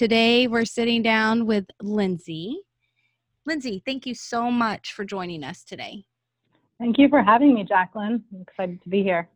Today 0.00 0.46
we're 0.46 0.64
sitting 0.64 1.02
down 1.02 1.44
with 1.44 1.66
Lindsay. 1.82 2.62
Lindsay, 3.44 3.82
thank 3.84 4.06
you 4.06 4.14
so 4.14 4.50
much 4.50 4.94
for 4.94 5.04
joining 5.04 5.44
us 5.44 5.62
today. 5.62 6.06
Thank 6.78 6.96
you 6.96 7.10
for 7.10 7.22
having 7.22 7.52
me, 7.52 7.64
Jacqueline. 7.64 8.24
I'm 8.32 8.40
excited 8.40 8.82
to 8.82 8.88
be 8.88 9.02
here. 9.02 9.28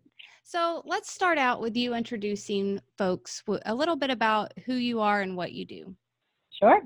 So 0.43 0.83
let's 0.87 1.13
start 1.13 1.37
out 1.37 1.61
with 1.61 1.77
you 1.77 1.93
introducing 1.93 2.81
folks 2.97 3.43
a 3.67 3.75
little 3.75 3.95
bit 3.95 4.09
about 4.09 4.55
who 4.65 4.73
you 4.73 5.01
are 5.01 5.21
and 5.21 5.37
what 5.37 5.53
you 5.53 5.67
do. 5.67 5.95
Sure. 6.59 6.81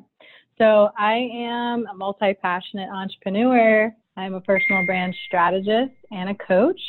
So 0.60 0.90
I 0.98 1.28
am 1.32 1.86
a 1.86 1.94
multi 1.94 2.34
passionate 2.34 2.90
entrepreneur. 2.90 3.94
I'm 4.16 4.34
a 4.34 4.40
personal 4.40 4.84
brand 4.86 5.14
strategist 5.28 5.94
and 6.10 6.30
a 6.30 6.34
coach. 6.34 6.80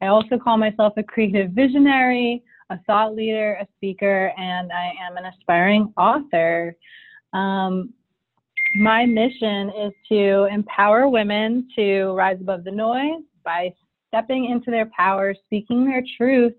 I 0.00 0.06
also 0.06 0.38
call 0.38 0.56
myself 0.56 0.94
a 0.96 1.02
creative 1.02 1.50
visionary, 1.50 2.42
a 2.70 2.78
thought 2.86 3.14
leader, 3.14 3.58
a 3.60 3.66
speaker, 3.76 4.32
and 4.36 4.70
I 4.72 4.92
am 5.06 5.16
an 5.16 5.26
aspiring 5.26 5.92
author. 5.96 6.76
Um, 7.32 7.92
my 8.76 9.06
mission 9.06 9.70
is 9.70 9.92
to 10.10 10.44
empower 10.52 11.08
women 11.08 11.68
to 11.76 12.06
rise 12.12 12.38
above 12.40 12.64
the 12.64 12.70
noise 12.70 13.22
by 13.44 13.72
stepping 14.08 14.46
into 14.46 14.70
their 14.70 14.90
power, 14.96 15.34
speaking 15.44 15.84
their 15.84 16.02
truth, 16.16 16.54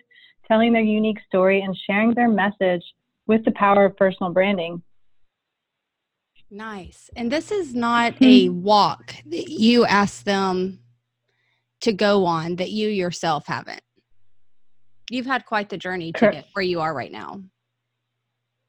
telling 0.47 0.73
their 0.73 0.81
unique 0.81 1.19
story, 1.27 1.61
and 1.61 1.75
sharing 1.87 2.13
their 2.13 2.29
message 2.29 2.83
with 3.27 3.43
the 3.45 3.51
power 3.51 3.85
of 3.85 3.97
personal 3.97 4.31
branding. 4.31 4.81
Nice. 6.51 7.09
And 7.15 7.31
this 7.31 7.51
is 7.51 7.73
not 7.73 8.21
a 8.21 8.49
walk 8.49 9.15
that 9.25 9.49
you 9.49 9.85
ask 9.85 10.23
them 10.23 10.79
to 11.81 11.91
go 11.91 12.25
on 12.25 12.57
that 12.57 12.71
you 12.71 12.87
yourself 12.87 13.47
haven't. 13.47 13.81
You've 15.09 15.25
had 15.25 15.45
quite 15.45 15.69
the 15.69 15.77
journey 15.77 16.11
to 16.13 16.31
get 16.31 16.45
where 16.53 16.63
you 16.63 16.81
are 16.81 16.93
right 16.93 17.11
now. 17.11 17.41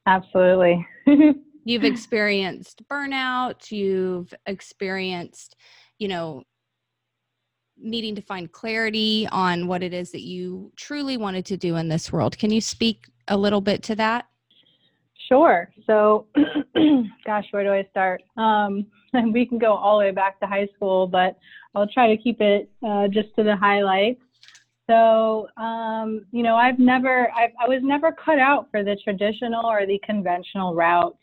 Absolutely. 0.05 0.85
you've 1.65 1.83
experienced 1.83 2.81
burnout, 2.89 3.71
you've 3.71 4.33
experienced, 4.45 5.55
you 5.99 6.07
know, 6.07 6.43
needing 7.79 8.15
to 8.15 8.21
find 8.21 8.51
clarity 8.51 9.27
on 9.31 9.67
what 9.67 9.83
it 9.83 9.93
is 9.93 10.11
that 10.11 10.21
you 10.21 10.71
truly 10.75 11.17
wanted 11.17 11.45
to 11.45 11.57
do 11.57 11.75
in 11.75 11.89
this 11.89 12.11
world. 12.11 12.37
Can 12.37 12.51
you 12.51 12.61
speak 12.61 13.05
a 13.27 13.37
little 13.37 13.61
bit 13.61 13.83
to 13.83 13.95
that? 13.95 14.25
Sure. 15.27 15.69
So, 15.85 16.27
gosh, 17.25 17.45
where 17.51 17.63
do 17.63 17.71
I 17.71 17.85
start? 17.91 18.23
Um, 18.37 18.87
we 19.33 19.45
can 19.45 19.57
go 19.57 19.73
all 19.73 19.99
the 19.99 20.05
way 20.05 20.11
back 20.11 20.39
to 20.39 20.47
high 20.47 20.67
school, 20.75 21.07
but 21.07 21.37
I'll 21.75 21.87
try 21.87 22.07
to 22.07 22.21
keep 22.21 22.41
it 22.41 22.69
uh, 22.85 23.07
just 23.07 23.35
to 23.35 23.43
the 23.43 23.55
highlights. 23.55 24.21
So, 24.87 25.49
um, 25.57 26.25
you 26.31 26.43
know, 26.43 26.55
I've 26.55 26.79
never, 26.79 27.29
I've, 27.35 27.51
I 27.59 27.67
was 27.67 27.81
never 27.83 28.11
cut 28.11 28.39
out 28.39 28.69
for 28.71 28.83
the 28.83 28.95
traditional 29.03 29.65
or 29.65 29.85
the 29.85 29.99
conventional 30.05 30.73
route. 30.73 31.17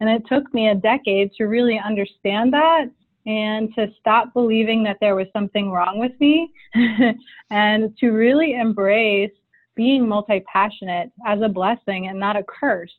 And 0.00 0.10
it 0.10 0.22
took 0.28 0.52
me 0.52 0.68
a 0.68 0.74
decade 0.74 1.32
to 1.38 1.44
really 1.44 1.80
understand 1.82 2.52
that 2.52 2.90
and 3.24 3.74
to 3.74 3.88
stop 3.98 4.32
believing 4.34 4.82
that 4.84 4.98
there 5.00 5.16
was 5.16 5.26
something 5.32 5.70
wrong 5.70 5.98
with 5.98 6.12
me 6.20 6.52
and 7.50 7.96
to 7.98 8.10
really 8.10 8.54
embrace 8.54 9.32
being 9.74 10.06
multi 10.08 10.40
passionate 10.52 11.10
as 11.26 11.40
a 11.42 11.48
blessing 11.48 12.08
and 12.08 12.20
not 12.20 12.36
a 12.36 12.44
curse. 12.44 12.94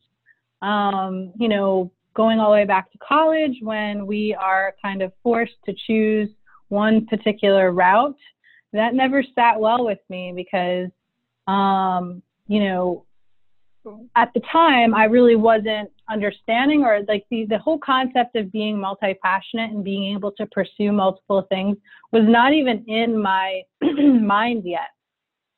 Um, 0.61 1.31
you 1.39 1.47
know, 1.47 1.91
going 2.15 2.39
all 2.39 2.49
the 2.49 2.55
way 2.55 2.65
back 2.65 2.91
to 2.91 2.97
college 2.97 3.57
when 3.61 4.07
we 4.07 4.35
are 4.39 4.73
kind 4.81 5.03
of 5.03 5.13
forced 5.21 5.53
to 5.65 5.73
choose 5.85 6.29
one 6.69 7.05
particular 7.05 7.71
route, 7.71 8.17
that 8.73 8.93
never 8.93 9.23
sat 9.35 9.59
well 9.59 9.85
with 9.85 9.99
me 10.09 10.33
because, 10.35 10.89
um, 11.47 12.21
you 12.47 12.63
know, 12.63 13.05
at 14.15 14.31
the 14.33 14.41
time 14.51 14.93
I 14.93 15.05
really 15.05 15.35
wasn't 15.35 15.89
understanding 16.09 16.83
or 16.83 17.01
like 17.07 17.25
the, 17.29 17.45
the 17.49 17.57
whole 17.57 17.79
concept 17.79 18.35
of 18.35 18.51
being 18.51 18.79
multi-passionate 18.79 19.71
and 19.71 19.83
being 19.83 20.13
able 20.15 20.31
to 20.33 20.45
pursue 20.47 20.91
multiple 20.91 21.45
things 21.49 21.77
was 22.11 22.23
not 22.25 22.53
even 22.53 22.83
in 22.87 23.21
my 23.21 23.61
mind 23.81 24.63
yet. 24.65 24.89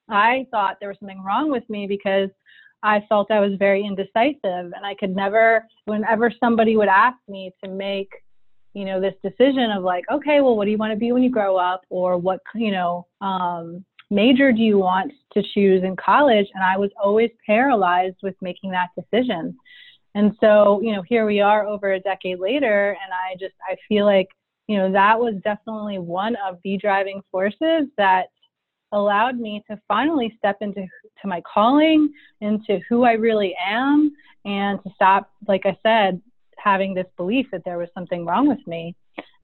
I 0.10 0.46
thought 0.52 0.78
there 0.80 0.90
was 0.90 0.98
something 1.00 1.24
wrong 1.24 1.52
with 1.52 1.68
me 1.70 1.88
because 1.88 2.30
I 2.82 3.04
felt 3.10 3.32
I 3.32 3.40
was 3.40 3.54
very 3.60 3.86
indecisive 3.86 4.38
and 4.44 4.86
I 4.86 4.96
could 4.96 5.16
never 5.16 5.66
whenever 5.86 6.32
somebody 6.40 6.78
would 6.78 6.88
ask 6.88 7.18
me 7.28 7.52
to 7.64 7.70
make 7.70 8.10
you 8.74 8.86
know 8.86 9.02
this 9.02 9.16
decision 9.24 9.72
of 9.72 9.84
like 9.84 10.04
okay 10.12 10.42
well 10.42 10.56
what 10.56 10.66
do 10.66 10.72
you 10.72 10.78
want 10.78 10.92
to 10.92 10.98
be 10.98 11.12
when 11.12 11.24
you 11.24 11.30
grow 11.30 11.58
up 11.58 11.82
or 11.90 12.18
what 12.18 12.40
you 12.56 12.72
know 12.72 13.08
um 13.22 13.84
major 14.10 14.52
do 14.52 14.62
you 14.62 14.78
want 14.78 15.12
to 15.34 15.44
choose 15.54 15.84
in 15.84 15.96
college? 15.96 16.48
And 16.54 16.64
I 16.64 16.78
was 16.78 16.90
always 17.02 17.30
paralyzed 17.46 18.18
with 18.24 18.36
making 18.42 18.72
that 18.72 18.90
decision. 18.98 19.58
And 20.16 20.36
so, 20.40 20.82
you 20.82 20.94
know, 20.94 21.04
here 21.04 21.26
we 21.26 21.40
are 21.40 21.66
over 21.68 21.94
a 21.94 22.00
decade 22.00 22.40
later, 22.40 22.98
and 23.04 23.14
I 23.14 23.36
just, 23.40 23.54
I 23.70 23.76
feel 23.88 24.06
like, 24.06 24.28
you 24.68 24.78
know, 24.78 24.92
that 24.92 25.20
was 25.20 25.36
definitely 25.44 26.00
one 26.00 26.36
of 26.48 26.58
the 26.64 26.78
driving 26.78 27.22
forces 27.32 27.88
that 27.98 28.28
allowed 28.92 29.40
me 29.40 29.64
to 29.70 29.80
finally 29.88 30.34
step 30.38 30.58
into 30.62 30.82
to 31.22 31.28
my 31.28 31.42
calling, 31.42 32.12
into 32.42 32.80
who 32.90 33.04
I 33.04 33.14
really 33.14 33.56
am, 33.64 34.12
and 34.46 34.82
to 34.84 34.90
stop, 34.96 35.32
like 35.48 35.66
I 35.66 35.78
said, 35.84 36.20
having 36.64 36.94
this 36.94 37.08
belief 37.18 37.48
that 37.52 37.64
there 37.66 37.78
was 37.78 37.90
something 37.94 38.26
wrong 38.26 38.48
with 38.48 38.66
me. 38.68 38.96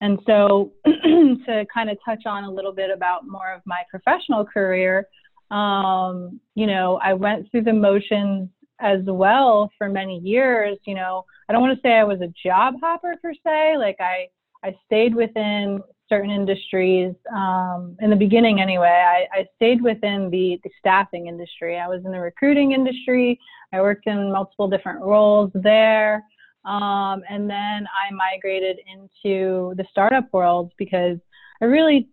And 0.01 0.19
so, 0.25 0.71
to 0.85 1.65
kind 1.73 1.89
of 1.89 1.97
touch 2.03 2.23
on 2.25 2.43
a 2.43 2.51
little 2.51 2.73
bit 2.73 2.89
about 2.91 3.27
more 3.27 3.53
of 3.53 3.61
my 3.65 3.83
professional 3.89 4.45
career, 4.45 5.07
um, 5.51 6.39
you 6.55 6.67
know, 6.67 6.99
I 7.03 7.13
went 7.13 7.49
through 7.51 7.63
the 7.63 7.73
motions 7.73 8.49
as 8.79 8.99
well 9.05 9.71
for 9.77 9.89
many 9.89 10.19
years. 10.19 10.77
You 10.85 10.95
know, 10.95 11.25
I 11.47 11.53
don't 11.53 11.61
want 11.61 11.75
to 11.75 11.81
say 11.81 11.93
I 11.93 12.03
was 12.03 12.21
a 12.21 12.33
job 12.43 12.75
hopper 12.81 13.15
per 13.21 13.33
se. 13.33 13.77
Like 13.77 13.97
I, 13.99 14.27
I 14.63 14.75
stayed 14.85 15.15
within 15.15 15.81
certain 16.09 16.29
industries 16.29 17.13
um, 17.33 17.95
in 17.99 18.09
the 18.09 18.15
beginning 18.15 18.61
anyway. 18.61 18.87
I, 18.87 19.39
I 19.39 19.45
stayed 19.55 19.81
within 19.81 20.29
the, 20.29 20.59
the 20.63 20.69
staffing 20.79 21.27
industry. 21.27 21.77
I 21.77 21.87
was 21.87 22.03
in 22.05 22.11
the 22.11 22.19
recruiting 22.19 22.73
industry. 22.73 23.39
I 23.73 23.81
worked 23.81 24.07
in 24.07 24.31
multiple 24.31 24.67
different 24.67 25.01
roles 25.01 25.51
there. 25.53 26.23
Um, 26.65 27.21
and 27.29 27.49
then 27.49 27.87
I 27.87 28.11
migrated 28.13 28.79
into 28.91 29.73
the 29.75 29.85
startup 29.91 30.31
world 30.33 30.71
because 30.77 31.17
I 31.61 31.65
really, 31.65 32.09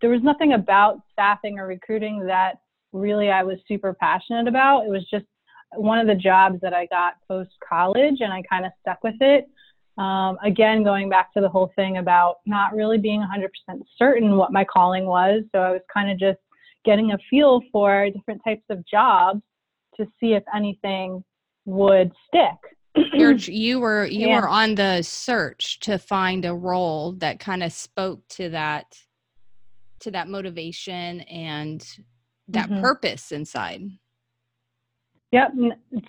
there 0.00 0.10
was 0.10 0.22
nothing 0.22 0.52
about 0.52 1.00
staffing 1.12 1.58
or 1.58 1.66
recruiting 1.66 2.24
that 2.26 2.60
really 2.92 3.30
I 3.30 3.42
was 3.42 3.58
super 3.66 3.94
passionate 3.94 4.48
about. 4.48 4.86
It 4.86 4.90
was 4.90 5.06
just 5.10 5.26
one 5.74 5.98
of 5.98 6.06
the 6.06 6.14
jobs 6.14 6.60
that 6.62 6.72
I 6.72 6.86
got 6.86 7.14
post 7.26 7.50
college 7.68 8.16
and 8.20 8.32
I 8.32 8.42
kind 8.48 8.64
of 8.64 8.72
stuck 8.80 9.02
with 9.02 9.16
it. 9.20 9.48
Um, 9.98 10.38
again, 10.44 10.84
going 10.84 11.08
back 11.08 11.32
to 11.34 11.40
the 11.40 11.48
whole 11.48 11.72
thing 11.74 11.96
about 11.96 12.36
not 12.46 12.74
really 12.74 12.98
being 12.98 13.20
100% 13.20 13.80
certain 13.98 14.36
what 14.36 14.52
my 14.52 14.64
calling 14.64 15.06
was. 15.06 15.42
So 15.52 15.60
I 15.60 15.70
was 15.70 15.80
kind 15.92 16.10
of 16.10 16.18
just 16.18 16.38
getting 16.84 17.12
a 17.12 17.18
feel 17.30 17.60
for 17.72 18.08
different 18.10 18.42
types 18.44 18.64
of 18.70 18.86
jobs 18.86 19.40
to 19.96 20.06
see 20.20 20.34
if 20.34 20.44
anything 20.54 21.24
would 21.64 22.12
stick. 22.28 22.75
You're, 23.12 23.32
you 23.36 23.80
were 23.80 24.06
you 24.06 24.28
yeah. 24.28 24.40
were 24.40 24.48
on 24.48 24.74
the 24.74 25.02
search 25.02 25.80
to 25.80 25.98
find 25.98 26.44
a 26.44 26.54
role 26.54 27.12
that 27.18 27.40
kind 27.40 27.62
of 27.62 27.72
spoke 27.72 28.26
to 28.30 28.50
that 28.50 28.96
to 30.00 30.10
that 30.10 30.28
motivation 30.28 31.20
and 31.22 31.86
that 32.48 32.68
mm-hmm. 32.68 32.80
purpose 32.80 33.32
inside 33.32 33.82
yep 35.32 35.50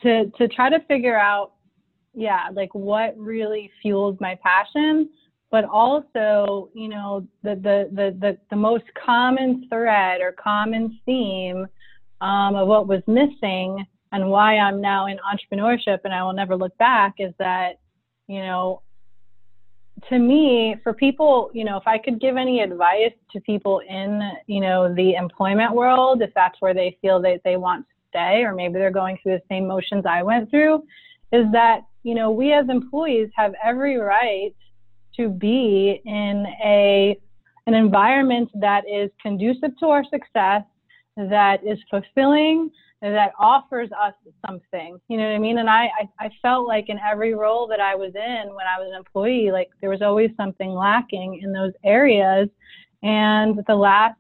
to 0.01 0.31
to 0.37 0.47
try 0.47 0.69
to 0.69 0.79
figure 0.87 1.17
out 1.17 1.53
yeah 2.13 2.49
like 2.53 2.73
what 2.75 3.17
really 3.17 3.71
fuels 3.81 4.17
my 4.19 4.37
passion 4.43 5.09
but 5.49 5.65
also 5.65 6.69
you 6.73 6.87
know 6.87 7.25
the 7.43 7.55
the 7.55 7.89
the 7.93 8.15
the, 8.19 8.37
the 8.49 8.55
most 8.55 8.85
common 9.03 9.67
thread 9.69 10.21
or 10.21 10.31
common 10.31 10.99
theme 11.05 11.65
um, 12.21 12.55
of 12.55 12.67
what 12.67 12.87
was 12.87 13.01
missing 13.07 13.85
and 14.11 14.29
why 14.29 14.57
I'm 14.57 14.81
now 14.81 15.07
in 15.07 15.17
entrepreneurship 15.17 15.99
and 16.03 16.13
I 16.13 16.23
will 16.23 16.33
never 16.33 16.55
look 16.55 16.77
back 16.77 17.15
is 17.19 17.33
that, 17.39 17.79
you 18.27 18.39
know, 18.39 18.81
to 20.09 20.19
me, 20.19 20.75
for 20.83 20.93
people, 20.93 21.49
you 21.53 21.63
know, 21.63 21.77
if 21.77 21.87
I 21.87 21.97
could 21.97 22.21
give 22.21 22.37
any 22.37 22.61
advice 22.61 23.13
to 23.31 23.41
people 23.41 23.81
in, 23.87 24.21
you 24.45 24.61
know, 24.61 24.93
the 24.93 25.15
employment 25.15 25.73
world, 25.73 26.21
if 26.21 26.31
that's 26.35 26.61
where 26.61 26.73
they 26.73 26.97
feel 27.01 27.19
that 27.21 27.41
they 27.43 27.57
want 27.57 27.85
to 27.87 27.93
stay, 28.09 28.43
or 28.43 28.53
maybe 28.53 28.75
they're 28.75 28.91
going 28.91 29.17
through 29.21 29.33
the 29.33 29.41
same 29.49 29.67
motions 29.67 30.05
I 30.05 30.21
went 30.21 30.49
through, 30.49 30.83
is 31.31 31.45
that, 31.51 31.81
you 32.03 32.13
know, 32.13 32.31
we 32.31 32.53
as 32.53 32.69
employees 32.69 33.29
have 33.35 33.53
every 33.63 33.97
right 33.97 34.55
to 35.15 35.29
be 35.29 36.01
in 36.05 36.45
a 36.63 37.19
an 37.65 37.73
environment 37.73 38.49
that 38.53 38.85
is 38.89 39.09
conducive 39.21 39.77
to 39.79 39.87
our 39.87 40.03
success, 40.05 40.63
that 41.17 41.59
is 41.65 41.77
fulfilling, 41.89 42.69
that 43.01 43.31
offers 43.39 43.89
us 43.91 44.13
something. 44.45 44.99
You 45.07 45.17
know 45.17 45.23
what 45.23 45.35
I 45.35 45.39
mean? 45.39 45.59
And 45.59 45.69
I, 45.69 45.85
I, 45.85 46.25
I 46.25 46.29
felt 46.41 46.67
like 46.67 46.89
in 46.89 46.97
every 46.99 47.35
role 47.35 47.67
that 47.67 47.79
I 47.79 47.95
was 47.95 48.11
in 48.15 48.53
when 48.55 48.65
I 48.65 48.79
was 48.79 48.89
an 48.91 48.97
employee, 48.97 49.51
like 49.51 49.69
there 49.81 49.89
was 49.89 50.01
always 50.01 50.31
something 50.35 50.71
lacking 50.71 51.39
in 51.43 51.53
those 51.53 51.73
areas. 51.85 52.49
And 53.03 53.59
the 53.67 53.75
last, 53.75 54.17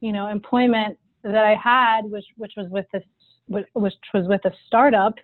you 0.00 0.12
know, 0.12 0.28
employment 0.28 0.98
that 1.22 1.44
I 1.44 1.54
had, 1.62 2.10
which 2.10 2.24
which 2.36 2.52
was 2.56 2.68
with 2.70 2.86
this, 2.92 3.02
which 3.48 3.66
was 4.14 4.26
with 4.26 4.44
a 4.46 4.52
startup, 4.66 5.14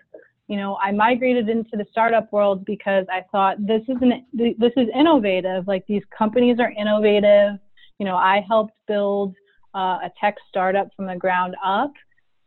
you 0.47 0.57
know, 0.57 0.77
I 0.81 0.91
migrated 0.91 1.49
into 1.49 1.77
the 1.77 1.85
startup 1.89 2.31
world 2.31 2.65
because 2.65 3.05
I 3.11 3.21
thought 3.31 3.65
this 3.65 3.81
is 3.87 3.97
an, 4.01 4.25
this 4.33 4.73
is 4.77 4.87
innovative. 4.93 5.67
Like 5.67 5.85
these 5.87 6.03
companies 6.15 6.57
are 6.59 6.71
innovative. 6.71 7.59
You 7.97 8.05
know, 8.05 8.15
I 8.15 8.45
helped 8.47 8.73
build 8.87 9.35
uh, 9.73 9.99
a 10.03 10.11
tech 10.19 10.35
startup 10.49 10.89
from 10.95 11.07
the 11.07 11.15
ground 11.15 11.55
up, 11.65 11.91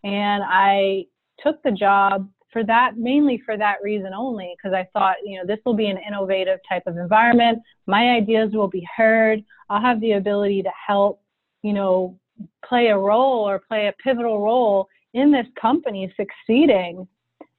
and 0.05 0.43
I 0.47 1.07
took 1.43 1.63
the 1.63 1.73
job 1.73 2.29
for 2.53 2.65
that 2.65 2.97
mainly 2.97 3.43
for 3.45 3.59
that 3.59 3.77
reason 3.83 4.15
only 4.15 4.55
because 4.57 4.75
I 4.75 4.89
thought, 4.93 5.17
you 5.25 5.39
know, 5.39 5.47
this 5.47 5.59
will 5.67 5.75
be 5.75 5.89
an 5.89 5.99
innovative 6.07 6.59
type 6.69 6.85
of 6.87 6.97
environment. 6.97 7.59
My 7.87 8.17
ideas 8.17 8.53
will 8.55 8.69
be 8.69 8.87
heard. 8.97 9.45
I'll 9.69 9.81
have 9.81 10.01
the 10.01 10.13
ability 10.13 10.63
to 10.63 10.71
help, 10.87 11.21
you 11.63 11.73
know, 11.73 12.19
play 12.65 12.87
a 12.87 12.97
role 12.97 13.49
or 13.49 13.59
play 13.59 13.89
a 13.89 13.95
pivotal 14.03 14.41
role 14.41 14.89
in 15.13 15.31
this 15.31 15.47
company 15.61 16.13
succeeding. 16.17 17.07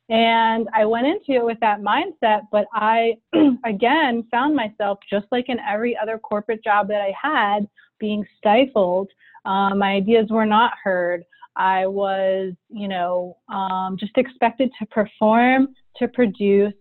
And 0.10 0.70
I 0.74 0.86
went 0.86 1.06
into 1.06 1.34
it 1.34 1.44
with 1.44 1.60
that 1.60 1.82
mindset, 1.82 2.48
but 2.52 2.66
I, 2.74 3.18
again, 3.66 4.26
found 4.32 4.56
myself 4.56 5.00
just 5.10 5.26
like 5.32 5.50
in 5.50 5.60
every 5.60 5.98
other 6.02 6.18
corporate 6.18 6.64
job 6.64 6.88
that 6.88 7.02
I 7.02 7.14
had, 7.22 7.68
being 8.00 8.26
stifled. 8.38 9.10
Um, 9.46 9.80
my 9.80 9.92
ideas 9.92 10.28
were 10.30 10.46
not 10.46 10.74
heard. 10.82 11.24
I 11.58 11.88
was, 11.88 12.54
you 12.70 12.88
know, 12.88 13.38
um, 13.50 13.98
just 14.00 14.16
expected 14.18 14.72
to 14.80 14.86
perform, 14.86 15.70
to 15.98 16.08
produce, 16.08 16.74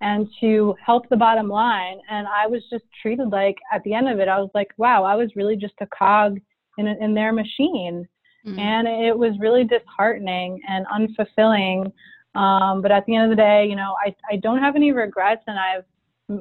and 0.00 0.28
to 0.40 0.74
help 0.84 1.08
the 1.08 1.16
bottom 1.16 1.48
line. 1.48 1.98
And 2.08 2.26
I 2.26 2.46
was 2.46 2.62
just 2.70 2.84
treated 3.02 3.28
like, 3.28 3.56
at 3.72 3.82
the 3.82 3.92
end 3.92 4.08
of 4.08 4.18
it, 4.18 4.28
I 4.28 4.38
was 4.38 4.50
like, 4.54 4.68
wow, 4.78 5.04
I 5.04 5.14
was 5.14 5.30
really 5.36 5.56
just 5.56 5.74
a 5.80 5.86
cog 5.86 6.38
in, 6.78 6.86
in 6.86 7.12
their 7.12 7.32
machine. 7.32 8.08
Mm-hmm. 8.46 8.58
And 8.58 8.88
it 8.88 9.18
was 9.18 9.32
really 9.38 9.64
disheartening 9.64 10.60
and 10.66 10.86
unfulfilling. 10.86 11.92
Um, 12.34 12.80
but 12.80 12.92
at 12.92 13.04
the 13.06 13.16
end 13.16 13.24
of 13.24 13.36
the 13.36 13.42
day, 13.42 13.66
you 13.68 13.76
know, 13.76 13.94
I, 14.04 14.14
I 14.30 14.36
don't 14.36 14.60
have 14.60 14.76
any 14.76 14.92
regrets 14.92 15.42
and 15.46 15.58
I've, 15.58 15.84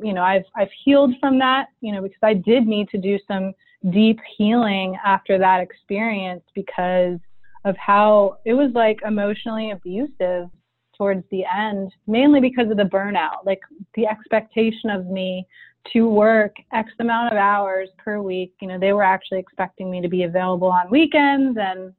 you 0.04 0.14
know, 0.14 0.22
I've, 0.22 0.46
I've 0.56 0.70
healed 0.86 1.16
from 1.20 1.40
that, 1.40 1.70
you 1.82 1.92
know, 1.92 2.02
because 2.02 2.20
I 2.22 2.36
did 2.36 2.68
need 2.68 2.88
to 2.90 2.98
do 2.98 3.18
some 3.28 3.54
deep 3.90 4.20
healing 4.38 4.96
after 5.04 5.38
that 5.40 5.62
experience 5.62 6.44
because 6.54 7.18
of 7.66 7.76
how 7.78 8.38
it 8.46 8.54
was 8.54 8.72
like 8.74 9.00
emotionally 9.06 9.72
abusive 9.72 10.50
towards 10.98 11.24
the 11.32 11.44
end, 11.46 11.94
mainly 12.08 12.42
because 12.42 12.70
of 12.70 12.78
the 12.78 12.84
burnout, 12.84 13.46
like 13.46 13.62
the 13.96 14.06
expectation 14.06 14.90
of 14.90 15.08
me 15.08 15.46
to 15.94 16.08
work 16.08 16.56
X 16.74 16.92
amount 17.00 17.32
of 17.32 17.38
hours 17.38 17.90
per 17.98 18.22
week. 18.22 18.54
You 18.62 18.68
know, 18.68 18.80
they 18.80 18.94
were 18.94 19.04
actually 19.04 19.40
expecting 19.40 19.90
me 19.90 20.02
to 20.02 20.10
be 20.10 20.24
available 20.24 20.68
on 20.68 20.90
weekends 20.90 21.58
and 21.60 21.94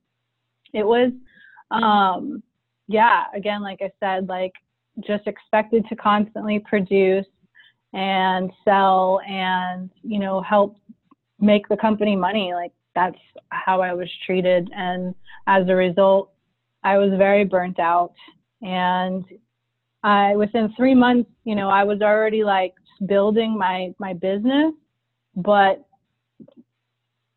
it 0.73 0.85
was 0.85 1.13
um 1.71 2.43
yeah, 2.91 3.25
again, 3.35 3.63
like 3.63 3.81
I 3.83 3.91
said, 4.01 4.29
like 4.29 4.53
just 5.07 5.27
expected 5.29 5.87
to 5.89 5.97
constantly 5.97 6.59
produce 6.59 7.27
and 7.93 8.51
sell 8.65 9.21
and, 9.29 9.91
you 10.03 10.19
know, 10.19 10.41
help 10.41 10.77
make 11.39 11.69
the 11.69 11.77
company 11.77 12.17
money. 12.17 12.53
Like 12.53 12.73
that's 13.01 13.19
how 13.51 13.81
I 13.81 13.95
was 13.95 14.09
treated. 14.27 14.69
And 14.75 15.15
as 15.47 15.69
a 15.69 15.75
result, 15.75 16.33
I 16.85 16.99
was 16.99 17.11
very 17.17 17.45
burnt 17.45 17.79
out. 17.79 18.13
And 18.63 19.25
I, 20.03 20.37
within 20.37 20.73
three 20.77 20.95
months, 20.95 21.31
you 21.45 21.55
know, 21.55 21.69
I 21.69 21.85
was 21.85 22.03
already 22.03 22.45
like 22.45 22.75
building 23.07 23.57
my, 23.57 23.95
my 23.99 24.13
business, 24.13 24.75
but 25.35 25.83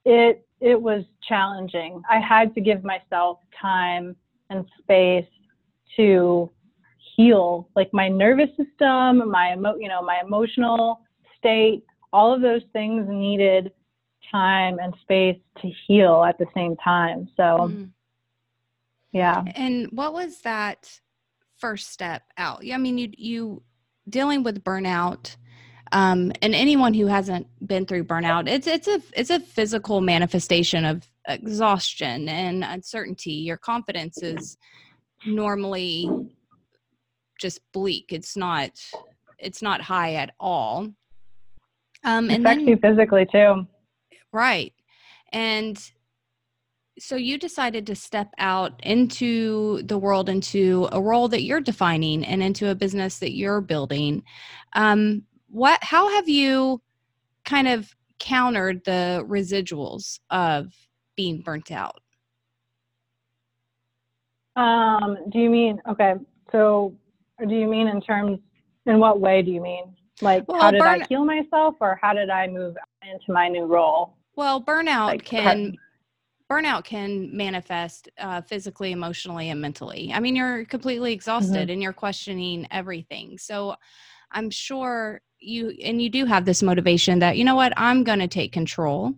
it, 0.05 0.45
it 0.59 0.81
was 0.81 1.03
challenging. 1.27 2.01
I 2.09 2.19
had 2.19 2.53
to 2.55 2.61
give 2.61 2.83
myself 2.83 3.39
time 3.61 4.15
and 4.49 4.65
space 4.81 5.25
to 5.95 6.51
heal 7.15 7.69
like 7.75 7.93
my 7.93 8.07
nervous 8.07 8.49
system 8.57 9.29
my 9.29 9.53
emo- 9.53 9.75
you 9.77 9.87
know 9.87 10.01
my 10.01 10.19
emotional 10.25 11.01
state 11.37 11.83
all 12.11 12.33
of 12.33 12.41
those 12.41 12.63
things 12.71 13.05
needed 13.07 13.71
time 14.33 14.79
and 14.79 14.93
space 15.01 15.37
to 15.61 15.71
heal 15.87 16.23
at 16.27 16.37
the 16.37 16.45
same 16.55 16.75
time 16.77 17.27
so 17.37 17.69
mm. 17.71 17.89
yeah 19.11 19.43
and 19.55 19.87
what 19.91 20.13
was 20.13 20.41
that 20.41 20.99
first 21.57 21.91
step 21.91 22.23
out 22.37 22.63
Yeah, 22.63 22.75
i 22.75 22.77
mean 22.77 22.97
you 22.97 23.09
you 23.17 23.63
dealing 24.09 24.43
with 24.43 24.63
burnout 24.63 25.35
um, 25.91 26.31
and 26.41 26.55
anyone 26.55 26.95
who 26.95 27.05
hasn't 27.05 27.45
been 27.67 27.85
through 27.85 28.05
burnout 28.05 28.49
it's 28.49 28.67
it's 28.67 28.87
a 28.87 29.01
it's 29.15 29.29
a 29.29 29.39
physical 29.39 30.01
manifestation 30.01 30.85
of 30.85 31.07
exhaustion 31.27 32.27
and 32.27 32.63
uncertainty 32.63 33.33
your 33.33 33.57
confidence 33.57 34.23
is 34.23 34.57
normally 35.25 36.09
just 37.39 37.59
bleak. 37.73 38.05
It's 38.09 38.35
not 38.35 38.71
it's 39.37 39.61
not 39.61 39.81
high 39.81 40.15
at 40.15 40.33
all. 40.39 40.89
Um, 42.05 42.29
and 42.29 42.45
then, 42.45 42.67
you 42.67 42.77
physically 42.77 43.25
too. 43.31 43.67
Right. 44.33 44.73
And 45.31 45.79
so 46.99 47.15
you 47.15 47.37
decided 47.37 47.87
to 47.87 47.95
step 47.95 48.33
out 48.37 48.79
into 48.83 49.81
the 49.83 49.97
world, 49.97 50.27
into 50.27 50.89
a 50.91 51.01
role 51.01 51.27
that 51.29 51.43
you're 51.43 51.61
defining, 51.61 52.25
and 52.25 52.43
into 52.43 52.69
a 52.69 52.75
business 52.75 53.19
that 53.19 53.33
you're 53.33 53.61
building. 53.61 54.23
Um, 54.73 55.23
what? 55.49 55.79
How 55.83 56.09
have 56.15 56.27
you 56.27 56.81
kind 57.45 57.67
of 57.67 57.93
countered 58.19 58.83
the 58.85 59.25
residuals 59.27 60.19
of 60.29 60.73
being 61.15 61.41
burnt 61.41 61.71
out? 61.71 61.99
Um, 64.55 65.17
do 65.29 65.39
you 65.39 65.49
mean 65.49 65.81
okay? 65.89 66.13
So, 66.51 66.95
do 67.47 67.55
you 67.55 67.67
mean 67.67 67.87
in 67.87 68.01
terms? 68.01 68.39
In 68.85 68.99
what 68.99 69.19
way 69.19 69.41
do 69.41 69.49
you 69.49 69.61
mean? 69.61 69.95
Like, 70.21 70.47
well, 70.47 70.61
how 70.61 70.71
did 70.71 70.79
burn- 70.79 71.01
I 71.01 71.07
heal 71.07 71.25
myself, 71.25 71.75
or 71.79 71.97
how 72.01 72.13
did 72.13 72.29
I 72.29 72.47
move 72.47 72.75
into 73.01 73.31
my 73.31 73.47
new 73.47 73.65
role? 73.65 74.15
Well, 74.35 74.61
burnout 74.61 75.07
like, 75.07 75.25
can 75.25 75.77
burnout 76.51 76.83
can 76.83 77.35
manifest 77.35 78.09
uh, 78.17 78.41
physically, 78.41 78.91
emotionally, 78.91 79.49
and 79.49 79.61
mentally. 79.61 80.11
I 80.13 80.19
mean, 80.19 80.35
you're 80.35 80.65
completely 80.65 81.13
exhausted 81.13 81.53
mm-hmm. 81.53 81.71
and 81.71 81.81
you're 81.81 81.93
questioning 81.93 82.67
everything. 82.71 83.37
So, 83.37 83.75
I'm 84.31 84.49
sure 84.49 85.21
you 85.39 85.69
and 85.83 86.01
you 86.01 86.09
do 86.09 86.25
have 86.25 86.45
this 86.45 86.63
motivation 86.63 87.19
that 87.19 87.37
you 87.37 87.43
know 87.43 87.55
what 87.55 87.73
I'm 87.77 88.03
going 88.03 88.19
to 88.19 88.27
take 88.27 88.51
control 88.51 89.13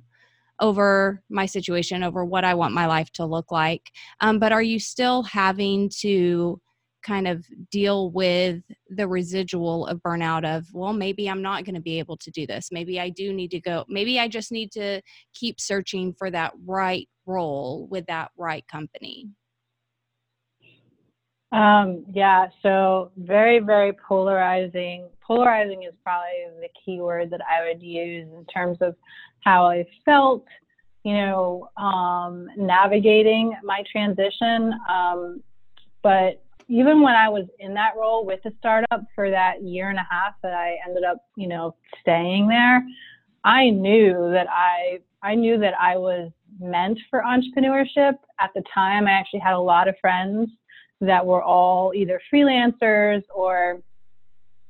over 0.60 1.22
my 1.30 1.46
situation, 1.46 2.04
over 2.04 2.24
what 2.24 2.46
I 2.46 2.54
want 2.54 2.74
my 2.74 2.86
life 2.86 3.12
to 3.14 3.26
look 3.26 3.52
like. 3.52 3.92
Um, 4.22 4.40
but 4.40 4.52
are 4.52 4.62
you 4.62 4.80
still 4.80 5.24
having 5.24 5.90
to 6.00 6.62
kind 7.06 7.28
of 7.28 7.46
deal 7.70 8.10
with 8.12 8.64
the 8.90 9.08
residual 9.08 9.86
of 9.88 10.02
burnout 10.02 10.44
of, 10.44 10.66
well, 10.74 10.94
maybe 10.94 11.30
I'm 11.30 11.42
not 11.42 11.64
going 11.64 11.76
to 11.76 11.82
be 11.82 12.00
able 12.00 12.18
to 12.18 12.32
do 12.32 12.48
this. 12.48 12.70
Maybe 12.72 13.00
I 13.00 13.10
do 13.10 13.32
need 13.32 13.52
to 13.52 13.60
go. 13.60 13.86
Maybe 13.88 14.20
I 14.20 14.28
just 14.28 14.52
need 14.52 14.72
to 14.72 15.02
keep 15.34 15.60
searching 15.60 16.14
for 16.18 16.32
that 16.32 16.54
right 16.66 17.08
role 17.26 17.88
with 17.90 18.06
that 18.08 18.32
right 18.38 18.68
company. 18.68 19.30
Um, 21.52 22.06
yeah, 22.12 22.48
so 22.62 23.12
very, 23.18 23.60
very 23.60 23.94
polarizing. 23.94 25.08
Polarizing 25.26 25.84
is 25.84 25.94
probably 26.04 26.48
the 26.60 26.70
key 26.84 27.00
word 27.00 27.30
that 27.30 27.42
I 27.50 27.68
would 27.68 27.82
use 27.82 28.28
in 28.36 28.46
terms 28.46 28.80
of 28.82 28.96
how 29.42 29.68
I 29.68 29.86
felt, 30.04 30.46
you 31.04 31.14
know, 31.14 31.70
um, 31.78 32.50
navigating 32.58 33.56
my 33.64 33.84
transition. 33.90 34.74
Um, 34.90 35.44
but 36.04 36.44
even 36.68 37.02
when 37.02 37.16
I 37.16 37.30
was 37.30 37.46
in 37.60 37.74
that 37.76 37.94
role 37.98 38.26
with 38.26 38.42
the 38.44 38.52
startup 38.60 39.04
for 39.14 39.30
that 39.30 39.64
year 39.64 39.90
and 39.90 40.00
a 40.00 40.08
half 40.10 40.34
that 40.42 40.54
I 40.54 40.78
ended 40.88 41.04
up, 41.04 41.18
you 41.36 41.48
know, 41.48 41.76
staying 42.02 42.48
there, 42.48 42.84
I 43.44 43.70
knew 43.70 44.32
that 44.32 44.48
I 44.50 45.00
I 45.22 45.36
knew 45.36 45.58
that 45.60 45.74
I 45.80 45.98
was 45.98 46.32
meant 46.60 47.00
for 47.10 47.22
entrepreneurship. 47.22 48.14
At 48.40 48.52
the 48.56 48.64
time, 48.74 49.08
I 49.08 49.12
actually 49.12 49.40
had 49.40 49.54
a 49.54 49.60
lot 49.60 49.88
of 49.88 49.96
friends 50.00 50.50
that 51.02 51.26
were 51.26 51.44
all 51.44 51.94
either 51.96 52.20
freelancers 52.34 53.24
or 53.34 53.82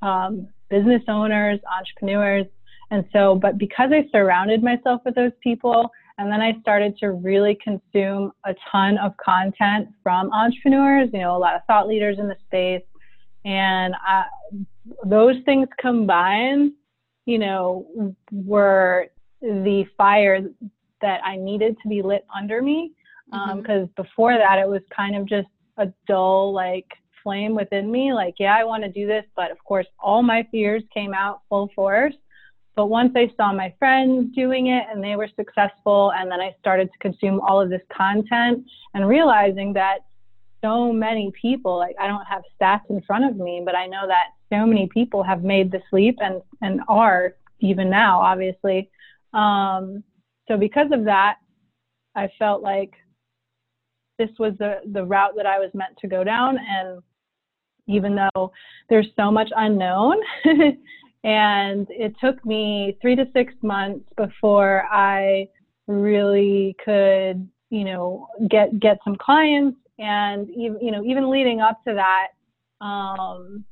um, 0.02 0.48
business 0.70 1.04
owners, 1.08 1.60
entrepreneurs, 1.72 2.48
and 2.92 3.06
so, 3.12 3.36
but 3.36 3.58
because 3.58 3.92
I 3.92 4.08
surrounded 4.12 4.64
myself 4.64 5.02
with 5.06 5.16
those 5.16 5.32
people, 5.42 5.92
and 6.18 6.32
then 6.32 6.42
I 6.42 6.60
started 6.62 6.98
to 7.00 7.12
really 7.12 7.58
consume 7.64 8.32
a 8.46 8.56
ton 8.72 8.98
of 8.98 9.16
content 9.18 9.90
from 10.02 10.32
entrepreneurs, 10.32 11.10
you 11.12 11.20
know, 11.20 11.36
a 11.36 11.40
lot 11.40 11.56
of 11.56 11.62
thought 11.68 11.88
leaders 11.88 12.18
in 12.20 12.28
the 12.28 12.38
space. 12.46 12.84
And 13.44 13.94
I, 13.96 14.26
those 15.06 15.36
things 15.46 15.68
combined, 15.80 16.72
you 17.26 17.38
know, 17.38 18.16
were 18.32 19.08
the 19.42 19.86
fire 19.98 20.42
that 21.02 21.20
I 21.24 21.36
needed 21.36 21.76
to 21.84 21.90
be 21.90 22.02
lit 22.02 22.26
under 22.36 22.62
me. 22.62 22.92
Because 23.30 23.50
um, 23.52 23.64
mm-hmm. 23.64 24.02
before 24.02 24.38
that, 24.38 24.60
it 24.60 24.68
was 24.68 24.82
kind 24.96 25.16
of 25.16 25.28
just 25.28 25.48
a 25.78 25.88
dull, 26.08 26.54
like, 26.54 26.88
flame 27.24 27.56
within 27.56 27.92
me. 27.92 28.14
Like, 28.14 28.36
yeah, 28.40 28.56
I 28.56 28.64
want 28.64 28.84
to 28.84 28.90
do 28.90 29.06
this. 29.08 29.26
But 29.36 29.52
of 29.52 29.58
course, 29.64 29.88
all 30.00 30.24
my 30.24 30.48
fears 30.52 30.84
came 30.94 31.14
out 31.14 31.42
full 31.50 31.70
force. 31.76 32.14
But 32.76 32.88
once 32.88 33.14
I 33.16 33.32
saw 33.38 33.54
my 33.54 33.74
friends 33.80 34.36
doing 34.36 34.68
it 34.68 34.84
and 34.92 35.04
they 35.04 35.16
were 35.16 35.30
successful, 35.36 36.12
and 36.12 36.30
then 36.30 36.42
I 36.42 36.54
started 36.60 36.90
to 36.92 36.98
consume 37.00 37.40
all 37.40 37.62
of 37.62 37.70
this 37.70 37.82
content 37.96 38.66
and 38.94 39.08
realizing 39.08 39.74
that 39.74 40.00
so 40.62 40.92
many 40.92 41.32
people, 41.40 41.78
like 41.78 41.96
I 42.00 42.08
don't 42.08 42.26
have 42.26 42.42
stats 42.60 42.90
in 42.90 43.02
front 43.02 43.26
of 43.26 43.38
me, 43.38 43.62
but 43.64 43.76
I 43.76 43.86
know 43.86 44.08
that 44.08 44.32
so 44.52 44.66
many 44.66 44.90
people 44.94 45.24
have 45.24 45.44
made 45.44 45.72
the 45.72 45.82
leap 45.92 46.18
and, 46.20 46.42
and 46.62 46.82
are 46.88 47.36
even 47.60 47.90
now, 47.90 48.20
obviously. 48.20 48.90
Um, 49.34 50.04
so 50.48 50.58
because 50.58 50.92
of 50.92 51.06
that, 51.06 51.38
I 52.16 52.30
felt 52.40 52.62
like 52.62 52.94
this 54.18 54.30
was 54.40 54.54
the, 54.60 54.80
the 54.92 55.04
route 55.04 55.34
that 55.36 55.46
I 55.46 55.60
was 55.60 55.70
meant 55.74 55.98
to 56.00 56.08
go 56.08 56.24
down. 56.24 56.58
And 56.58 57.02
even 57.88 58.16
though 58.16 58.52
there's 58.90 59.08
so 59.16 59.32
much 59.32 59.50
unknown, 59.56 60.18
and 61.26 61.88
it 61.90 62.14
took 62.24 62.46
me 62.46 62.98
three 63.02 63.16
to 63.16 63.28
six 63.34 63.52
months 63.64 64.08
before 64.16 64.86
I 64.92 65.50
really 65.88 66.76
could, 66.86 67.50
you 67.72 67.84
know, 67.84 68.28
get 68.48 68.80
get 68.80 69.00
some 69.04 69.16
clients, 69.16 69.78
and 69.98 70.48
even 70.52 70.78
you 70.80 70.92
know 70.92 71.04
even 71.04 71.30
leading 71.32 71.62
up 71.62 71.84
to 71.88 71.96
that, 71.96 72.86
um, 72.86 73.66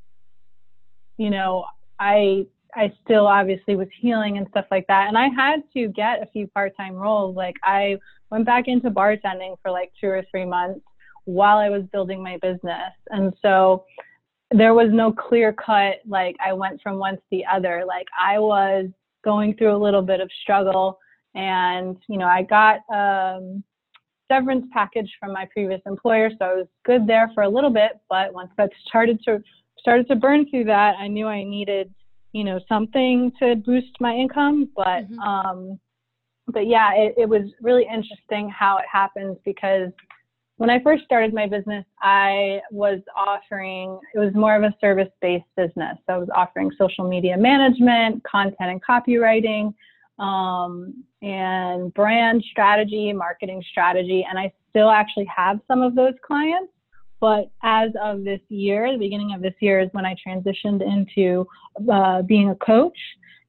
you 1.17 1.29
know, 1.29 1.65
I 2.00 2.48
I 2.75 2.91
still 3.05 3.27
obviously 3.27 3.75
was 3.75 3.88
healing 4.01 4.39
and 4.39 4.48
stuff 4.50 4.65
like 4.72 4.88
that. 4.88 5.07
And 5.07 5.15
I 5.15 5.29
had 5.29 5.62
to 5.74 5.89
get 5.89 6.24
a 6.24 6.25
few 6.33 6.48
part 6.48 6.75
time 6.75 6.95
roles. 6.95 7.36
Like 7.36 7.57
I 7.63 8.00
went 8.31 8.48
back 8.48 8.67
into 8.67 8.89
bartending 8.89 9.57
for 9.62 9.69
like 9.69 9.91
two 10.01 10.07
or 10.07 10.24
three 10.31 10.45
months 10.45 10.81
while 11.25 11.57
I 11.57 11.69
was 11.69 11.83
building 11.91 12.24
my 12.24 12.38
business. 12.41 12.93
And 13.12 13.31
so 13.43 13.86
there 14.53 14.74
was 14.74 14.89
no 14.91 15.12
clear 15.12 15.53
cut, 15.53 15.95
like 16.07 16.36
I 16.45 16.53
went 16.53 16.81
from 16.81 16.98
one 16.98 17.15
to 17.15 17.24
the 17.31 17.43
other. 17.45 17.83
Like 17.88 18.07
I 18.19 18.39
was 18.39 18.88
going 19.24 19.55
through 19.55 19.75
a 19.75 19.81
little 19.81 20.01
bit 20.01 20.19
of 20.19 20.29
struggle 20.41 21.00
and, 21.36 21.98
you 22.07 22.17
know, 22.17 22.27
I 22.27 22.43
got 22.43 22.79
um 22.93 23.63
severance 24.31 24.65
package 24.72 25.12
from 25.19 25.33
my 25.33 25.48
previous 25.51 25.81
employer. 25.86 26.29
So 26.39 26.45
I 26.45 26.53
was 26.55 26.67
good 26.86 27.07
there 27.07 27.29
for 27.33 27.43
a 27.43 27.50
little 27.50 27.69
bit, 27.69 28.00
but 28.10 28.33
once 28.33 28.51
that 28.57 28.69
started 28.88 29.19
to 29.25 29.41
started 29.79 30.07
to 30.07 30.15
burn 30.15 30.50
through 30.50 30.65
that, 30.65 30.95
I 31.00 31.07
knew 31.07 31.27
I 31.27 31.43
needed 31.43 31.93
you 32.33 32.43
know 32.43 32.60
something 32.67 33.31
to 33.39 33.55
boost 33.55 33.95
my 34.00 34.13
income 34.13 34.69
but 34.75 35.10
mm-hmm. 35.10 35.19
um 35.19 35.79
but 36.48 36.67
yeah 36.67 36.93
it, 36.93 37.13
it 37.17 37.29
was 37.29 37.43
really 37.62 37.83
interesting 37.83 38.50
how 38.50 38.77
it 38.77 38.86
happens 38.91 39.38
because 39.45 39.91
when 40.57 40.69
i 40.69 40.81
first 40.81 41.03
started 41.03 41.33
my 41.33 41.48
business 41.48 41.86
i 42.01 42.60
was 42.72 43.00
offering 43.15 44.00
it 44.13 44.19
was 44.19 44.33
more 44.33 44.55
of 44.55 44.63
a 44.63 44.74
service 44.79 45.10
based 45.22 45.45
business. 45.55 45.98
So 46.07 46.13
i 46.13 46.17
was 46.17 46.29
offering 46.36 46.72
social 46.77 47.07
media 47.07 47.38
management 47.38 48.24
content 48.24 48.55
and 48.60 48.81
copywriting 48.83 49.74
um, 50.19 51.03
and 51.22 51.93
brand 51.93 52.43
strategy 52.51 53.12
marketing 53.13 53.63
strategy 53.72 54.25
and 54.29 54.38
i 54.38 54.51
still 54.74 54.89
actually 54.89 55.25
have 55.36 55.60
some 55.67 55.81
of 55.81 55.95
those 55.95 56.13
clients. 56.25 56.72
But 57.19 57.51
as 57.62 57.91
of 58.01 58.24
this 58.24 58.41
year, 58.50 58.91
the 58.91 58.98
beginning 58.98 59.33
of 59.33 59.41
this 59.41 59.53
year 59.62 59.79
is 59.79 59.89
when 59.93 60.05
I 60.05 60.15
transitioned 60.27 60.81
into 60.81 61.48
uh, 61.89 62.22
being 62.24 62.50
a 62.50 62.55
coach 62.55 62.98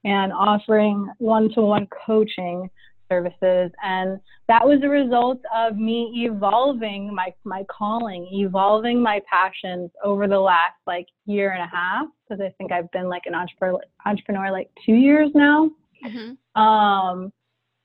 and 0.04 0.32
offering 0.32 1.08
one 1.18 1.48
to 1.54 1.62
one 1.62 1.88
coaching 2.06 2.70
services. 3.08 3.70
And 3.82 4.20
that 4.48 4.66
was 4.66 4.80
a 4.82 4.88
result 4.88 5.40
of 5.54 5.76
me 5.76 6.26
evolving 6.26 7.14
my, 7.14 7.32
my 7.44 7.64
calling, 7.64 8.28
evolving 8.32 9.02
my 9.02 9.20
passions 9.30 9.90
over 10.02 10.26
the 10.26 10.38
last 10.38 10.76
like 10.86 11.06
year 11.26 11.52
and 11.52 11.62
a 11.62 11.66
half. 11.66 12.06
Because 12.28 12.40
I 12.40 12.52
think 12.58 12.72
I've 12.72 12.90
been 12.92 13.08
like 13.08 13.22
an 13.26 13.34
entrepreneur, 13.34 13.80
entrepreneur 14.06 14.50
like 14.50 14.70
two 14.84 14.94
years 14.94 15.30
now. 15.34 15.70
Mm-hmm. 16.04 16.60
Um, 16.60 17.32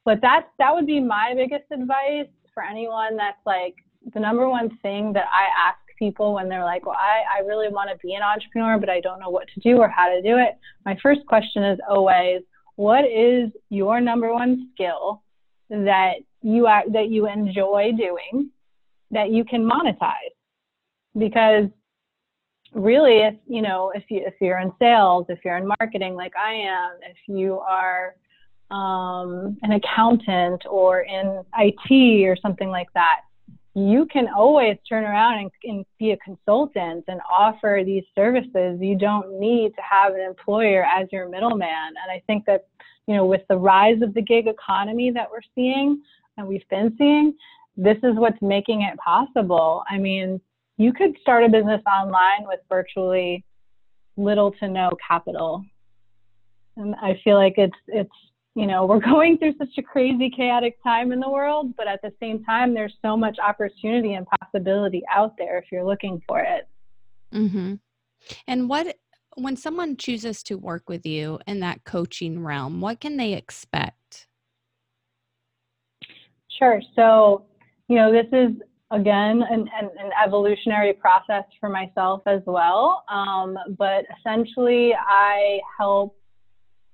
but 0.05 0.19
that's, 0.21 0.47
that 0.57 0.73
would 0.73 0.87
be 0.87 0.99
my 0.99 1.33
biggest 1.35 1.71
advice 1.71 2.29
for 2.53 2.63
anyone 2.63 3.15
that's 3.17 3.37
like 3.45 3.75
the 4.13 4.19
number 4.19 4.47
one 4.49 4.69
thing 4.81 5.13
that 5.13 5.25
I 5.31 5.69
ask 5.69 5.77
people 5.97 6.33
when 6.33 6.47
they're 6.47 6.63
like, 6.63 6.85
well, 6.85 6.95
I, 6.97 7.39
I 7.39 7.45
really 7.45 7.67
want 7.67 7.89
to 7.89 7.97
be 7.97 8.13
an 8.13 8.21
entrepreneur, 8.21 8.77
but 8.79 8.89
I 8.89 9.01
don't 9.01 9.19
know 9.19 9.29
what 9.29 9.47
to 9.53 9.59
do 9.59 9.77
or 9.79 9.89
how 9.89 10.07
to 10.07 10.21
do 10.21 10.37
it. 10.37 10.57
My 10.85 10.97
first 11.03 11.25
question 11.27 11.63
is 11.63 11.77
always, 11.89 12.41
what 12.79 13.03
is 13.03 13.49
your 13.69 13.99
number 13.99 14.33
one 14.33 14.69
skill 14.73 15.21
that 15.69 16.13
you 16.41 16.65
are, 16.65 16.85
that 16.93 17.09
you 17.09 17.27
enjoy 17.27 17.91
doing 17.97 18.51
that 19.11 19.31
you 19.31 19.43
can 19.43 19.69
monetize? 19.69 20.31
Because 21.17 21.65
really, 22.73 23.17
if 23.17 23.35
you 23.45 23.61
know, 23.61 23.91
if 23.93 24.05
you 24.07 24.23
if 24.25 24.35
you're 24.39 24.59
in 24.59 24.71
sales, 24.79 25.25
if 25.27 25.39
you're 25.43 25.57
in 25.57 25.67
marketing 25.67 26.15
like 26.15 26.31
I 26.37 26.53
am, 26.53 26.91
if 27.01 27.17
you 27.27 27.59
are 27.59 28.15
um, 28.71 29.57
an 29.61 29.73
accountant 29.73 30.63
or 30.65 31.01
in 31.01 31.43
IT 31.57 32.29
or 32.29 32.37
something 32.41 32.69
like 32.69 32.87
that, 32.93 33.23
you 33.79 34.05
can 34.05 34.27
always 34.27 34.77
turn 34.87 35.03
around 35.03 35.39
and, 35.39 35.51
and, 35.63 35.85
be 35.99 36.11
a 36.11 36.17
consultant 36.17 37.05
and 37.07 37.19
offer 37.29 37.81
these 37.85 38.03
services. 38.15 38.79
You 38.81 38.97
don't 38.97 39.39
need 39.39 39.75
to 39.75 39.81
have 39.81 40.13
an 40.13 40.21
employer 40.21 40.83
as 40.83 41.07
your 41.11 41.29
middleman. 41.29 41.67
And 41.87 42.11
I 42.11 42.21
think 42.27 42.45
that, 42.45 42.67
you 43.07 43.15
know, 43.15 43.25
with 43.25 43.41
the 43.49 43.57
rise 43.57 44.01
of 44.01 44.13
the 44.13 44.21
gig 44.21 44.47
economy 44.47 45.11
that 45.11 45.27
we're 45.29 45.41
seeing 45.55 46.01
and 46.37 46.47
we've 46.47 46.67
been 46.69 46.95
seeing, 46.97 47.33
this 47.77 47.97
is 47.97 48.15
what's 48.15 48.41
making 48.41 48.81
it 48.81 48.97
possible. 48.97 49.83
I 49.89 49.97
mean, 49.97 50.41
you 50.77 50.93
could 50.93 51.17
start 51.21 51.43
a 51.43 51.49
business 51.49 51.81
online 51.85 52.47
with 52.47 52.59
virtually 52.69 53.43
little 54.17 54.51
to 54.59 54.67
no 54.67 54.89
capital. 55.05 55.63
And 56.77 56.95
I 56.95 57.19
feel 57.23 57.35
like 57.35 57.55
it's 57.57 57.73
it's 57.87 58.09
you 58.59 58.67
know, 58.67 58.85
we're 58.85 58.99
going 59.13 59.37
through 59.37 59.53
such 59.57 59.77
a 59.77 59.81
crazy, 59.81 60.29
chaotic 60.29 60.77
time 60.83 61.11
in 61.13 61.19
the 61.19 61.29
world, 61.29 61.73
but 61.77 61.87
at 61.87 62.01
the 62.01 62.11
same 62.19 62.43
time, 62.43 62.73
there's 62.73 62.93
so 63.01 63.15
much 63.15 63.37
opportunity 63.39 64.15
and 64.15 64.27
possibility 64.41 65.01
out 65.13 65.35
there 65.37 65.57
if 65.57 65.65
you're 65.71 65.85
looking 65.85 66.21
for 66.27 66.41
it. 66.41 66.67
Mm-hmm. 67.33 67.75
And 68.47 68.69
what, 68.69 68.97
when 69.35 69.55
someone 69.55 69.95
chooses 69.95 70.43
to 70.43 70.55
work 70.55 70.89
with 70.89 71.05
you 71.05 71.39
in 71.47 71.61
that 71.61 71.85
coaching 71.85 72.43
realm, 72.43 72.81
what 72.81 72.99
can 72.99 73.15
they 73.15 73.33
expect? 73.33 74.27
Sure. 76.57 76.81
So, 76.95 77.45
you 77.87 77.95
know, 77.95 78.11
this 78.11 78.27
is 78.33 78.57
again 78.91 79.41
an, 79.49 79.69
an, 79.79 79.89
an 79.97 80.11
evolutionary 80.21 80.91
process 80.91 81.45
for 81.61 81.69
myself 81.69 82.23
as 82.25 82.41
well. 82.45 83.05
Um, 83.09 83.57
but 83.77 84.03
essentially, 84.19 84.93
I 84.93 85.59
help 85.77 86.18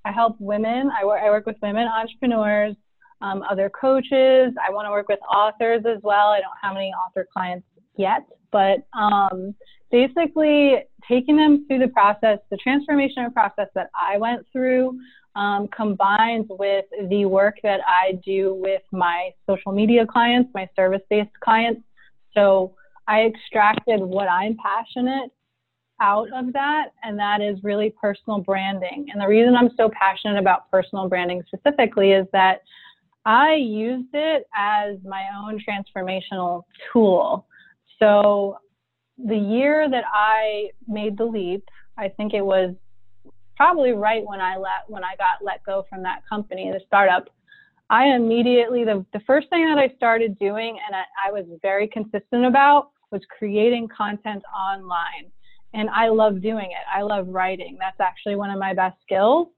I 0.06 0.12
help 0.12 0.36
women. 0.40 0.92
I 0.92 1.04
work, 1.04 1.22
I 1.24 1.30
work 1.30 1.46
with 1.46 1.58
women 1.62 1.88
entrepreneurs, 1.88 2.76
um, 3.22 3.44
other 3.50 3.70
coaches. 3.70 4.54
I 4.64 4.72
want 4.72 4.86
to 4.86 4.92
work 4.92 5.10
with 5.10 5.20
authors 5.34 5.84
as 5.86 6.02
well. 6.04 6.28
I 6.28 6.40
don't 6.40 6.58
have 6.62 6.78
any 6.78 6.92
author 6.92 7.28
clients 7.34 7.66
yet, 7.98 8.24
but 8.52 8.86
um, 8.98 9.56
basically 9.92 10.76
taking 11.08 11.36
them 11.36 11.66
through 11.68 11.80
the 11.80 11.88
process, 11.88 12.38
the 12.52 12.58
transformation 12.58 13.32
process 13.32 13.68
that 13.74 13.90
I 13.96 14.18
went 14.18 14.46
through, 14.52 15.00
um, 15.36 15.68
combined 15.76 16.46
with 16.50 16.86
the 17.10 17.26
work 17.26 17.56
that 17.64 17.82
I 17.88 18.20
do 18.24 18.54
with 18.54 18.84
my 18.92 19.32
social 19.50 19.72
media 19.72 20.06
clients, 20.06 20.52
my 20.54 20.70
service 20.76 21.02
based 21.10 21.32
clients. 21.44 21.82
So 22.34 22.76
I 23.08 23.22
extracted 23.22 24.02
what 24.02 24.30
I'm 24.30 24.56
passionate 24.58 25.32
out 26.02 26.28
of 26.34 26.52
that, 26.54 26.90
and 27.04 27.18
that 27.18 27.42
is 27.42 27.58
really 27.64 27.94
personal 28.02 28.40
branding. 28.40 29.08
And 29.12 29.22
the 29.22 29.28
reason 29.28 29.56
I'm 29.56 29.72
so 29.78 29.90
passionate 29.90 30.38
about 30.38 30.70
personal 30.70 31.08
branding 31.08 31.44
specifically 31.48 32.12
is 32.12 32.28
that 32.34 32.62
I 33.26 33.54
used 33.54 34.10
it 34.14 34.48
as 34.56 34.98
my 35.04 35.24
own 35.36 35.60
transformational 35.60 36.64
tool. 36.92 37.48
So 38.00 38.58
the 39.18 39.38
year 39.38 39.90
that 39.90 40.04
I 40.12 40.70
made 40.88 41.18
the 41.18 41.26
leap, 41.26 41.64
I 41.98 42.10
think 42.10 42.34
it 42.34 42.46
was 42.46 42.76
probably 43.56 43.94
right 43.94 44.24
when 44.26 44.42
I 44.42 44.58
let 44.58 44.84
when 44.88 45.04
I 45.04 45.16
got 45.16 45.44
let 45.44 45.64
go 45.64 45.86
from 45.90 46.04
that 46.04 46.22
company, 46.28 46.72
the 46.72 46.82
startup. 46.86 47.30
I 47.90 48.08
immediately 48.08 48.84
the, 48.84 49.06
the 49.14 49.22
first 49.22 49.50
thing 49.50 49.66
that 49.70 49.78
I 49.78 49.96
started 49.96 50.38
doing 50.40 50.78
and 50.86 50.96
I, 50.96 51.30
I 51.30 51.32
was 51.32 51.46
very 51.62 51.88
consistent 51.88 52.46
about 52.46 52.90
was 53.12 53.22
creating 53.38 53.88
content 53.96 54.44
online 54.54 55.32
and 55.76 55.90
I 55.90 56.08
love 56.08 56.42
doing 56.42 56.72
it. 56.72 56.86
I 56.94 57.02
love 57.04 57.28
writing. 57.28 57.78
That's 57.80 58.00
actually 58.00 58.36
one 58.36 58.50
of 58.50 58.58
my 58.58 58.74
best 58.74 58.98
skills 59.04 59.50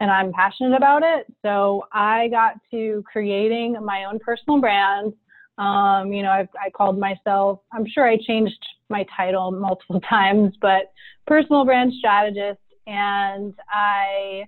and 0.00 0.10
I'm 0.10 0.32
passionate 0.32 0.76
about 0.76 1.02
it. 1.02 1.26
So 1.42 1.84
I 1.92 2.28
got 2.28 2.54
to 2.70 3.02
creating 3.10 3.76
my 3.84 4.04
own 4.04 4.18
personal 4.18 4.60
brand. 4.60 5.12
Um, 5.58 6.12
you 6.12 6.22
know, 6.22 6.30
I've, 6.30 6.48
I 6.60 6.70
called 6.70 6.98
myself, 6.98 7.60
I'm 7.72 7.86
sure 7.86 8.08
I 8.08 8.16
changed 8.26 8.58
my 8.88 9.06
title 9.16 9.50
multiple 9.50 10.00
times, 10.08 10.54
but 10.60 10.92
personal 11.26 11.64
brand 11.64 11.92
strategist. 11.98 12.60
And 12.86 13.54
I, 13.70 14.44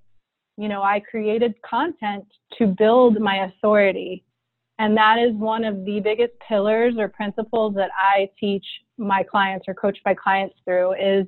you 0.56 0.68
know, 0.68 0.82
I 0.82 1.00
created 1.00 1.54
content 1.68 2.24
to 2.58 2.66
build 2.66 3.20
my 3.20 3.46
authority. 3.46 4.24
And 4.78 4.96
that 4.96 5.18
is 5.18 5.34
one 5.36 5.64
of 5.64 5.84
the 5.84 6.00
biggest 6.00 6.32
pillars 6.48 6.94
or 6.98 7.08
principles 7.08 7.74
that 7.76 7.90
I 7.96 8.28
teach 8.40 8.64
my 8.98 9.22
clients 9.22 9.66
or 9.68 9.74
coach 9.74 9.98
my 10.04 10.14
clients 10.14 10.54
through 10.64 10.92
is, 10.94 11.26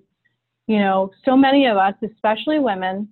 you 0.66 0.78
know, 0.78 1.10
so 1.24 1.36
many 1.36 1.66
of 1.66 1.76
us, 1.76 1.94
especially 2.02 2.58
women, 2.58 3.08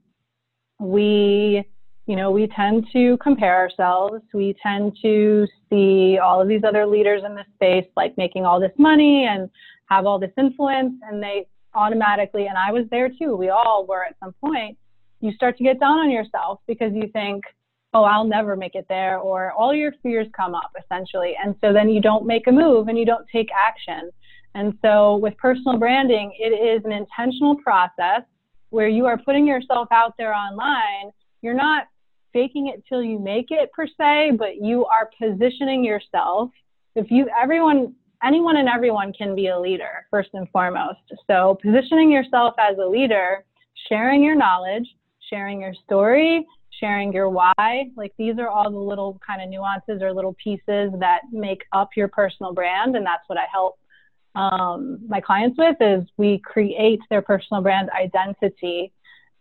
we 0.79 1.65
you 2.07 2.17
know, 2.17 2.31
we 2.31 2.47
tend 2.49 2.87
to 2.93 3.17
compare 3.23 3.57
ourselves. 3.57 4.23
We 4.35 4.55
tend 4.63 4.97
to 5.01 5.47
see 5.71 6.19
all 6.19 6.41
of 6.41 6.49
these 6.49 6.63
other 6.63 6.87
leaders 6.87 7.23
in 7.25 7.35
this 7.35 7.47
space 7.55 7.87
like 7.97 8.17
making 8.19 8.45
all 8.45 8.61
this 8.61 8.73
money 8.79 9.27
and 9.27 9.49
have 9.87 10.07
all 10.07 10.19
this 10.19 10.33
influence, 10.37 10.95
and 11.09 11.23
they 11.23 11.47
automatically, 11.75 12.47
and 12.47 12.57
I 12.57 12.73
was 12.73 12.85
there 12.91 13.09
too, 13.09 13.37
we 13.37 13.49
all 13.49 13.87
were 13.89 14.05
at 14.05 14.17
some 14.23 14.35
point, 14.45 14.79
you 15.21 15.33
start 15.33 15.57
to 15.59 15.65
get 15.65 15.81
down 15.81 15.99
on 15.99 16.11
yourself 16.11 16.61
because 16.67 16.93
you 16.95 17.09
think, 17.13 17.43
oh, 17.93 18.05
I'll 18.05 18.25
never 18.25 18.57
make 18.57 18.75
it 18.75 18.87
there, 18.89 19.19
or 19.19 19.53
all 19.53 19.75
your 19.75 19.93
fears 20.03 20.27
come 20.37 20.55
up 20.55 20.73
essentially. 20.83 21.35
And 21.43 21.55
so 21.61 21.73
then 21.73 21.89
you 21.89 22.01
don't 22.01 22.27
make 22.27 22.47
a 22.47 22.53
move 22.53 22.89
and 22.89 22.99
you 22.99 23.05
don't 23.05 23.27
take 23.33 23.49
action. 23.53 24.11
And 24.55 24.79
so 24.83 25.17
with 25.17 25.37
personal 25.37 25.79
branding, 25.79 26.33
it 26.39 26.53
is 26.53 26.85
an 26.85 26.93
intentional 26.93 27.57
process 27.57 28.23
where 28.71 28.89
you 28.89 29.07
are 29.07 29.19
putting 29.19 29.47
yourself 29.47 29.89
out 29.93 30.15
there 30.19 30.35
online. 30.35 31.13
You're 31.43 31.55
not 31.55 31.85
faking 32.33 32.69
it 32.69 32.83
till 32.89 33.03
you 33.03 33.19
make 33.19 33.47
it 33.51 33.71
per 33.73 33.87
se, 33.87 34.33
but 34.39 34.57
you 34.61 34.85
are 34.87 35.11
positioning 35.21 35.85
yourself. 35.85 36.51
If 36.95 37.11
you, 37.11 37.29
everyone, 37.41 37.95
anyone 38.25 38.57
and 38.57 38.69
everyone 38.69 39.13
can 39.13 39.35
be 39.35 39.49
a 39.49 39.59
leader 39.59 40.07
first 40.11 40.31
and 40.35 40.49
foremost. 40.51 41.01
So 41.27 41.59
positioning 41.63 42.11
yourself 42.11 42.55
as 42.59 42.77
a 42.79 42.87
leader, 42.87 43.45
sharing 43.89 44.23
your 44.23 44.35
knowledge, 44.35 44.87
sharing 45.31 45.61
your 45.61 45.75
story, 45.85 46.47
sharing 46.81 47.13
your 47.13 47.29
why. 47.29 47.85
Like 47.97 48.13
these 48.19 48.39
are 48.39 48.49
all 48.49 48.71
the 48.71 48.79
little 48.79 49.21
kind 49.27 49.43
of 49.43 49.49
nuances 49.49 50.03
or 50.03 50.13
little 50.13 50.37
pieces 50.43 50.91
that 50.99 51.21
make 51.33 51.63
up 51.73 51.91
your 51.97 52.09
personal 52.09 52.53
brand. 52.53 52.97
And 52.97 53.07
that's 53.07 53.23
what 53.29 53.39
I 53.39 53.45
help 53.53 53.79
um, 54.35 54.99
my 55.09 55.21
clients 55.21 55.57
with 55.59 55.77
is 55.81 56.05
we 56.17 56.39
create 56.39 57.01
their 57.11 57.23
personal 57.23 57.63
brand 57.63 57.91
identity. 57.91 58.93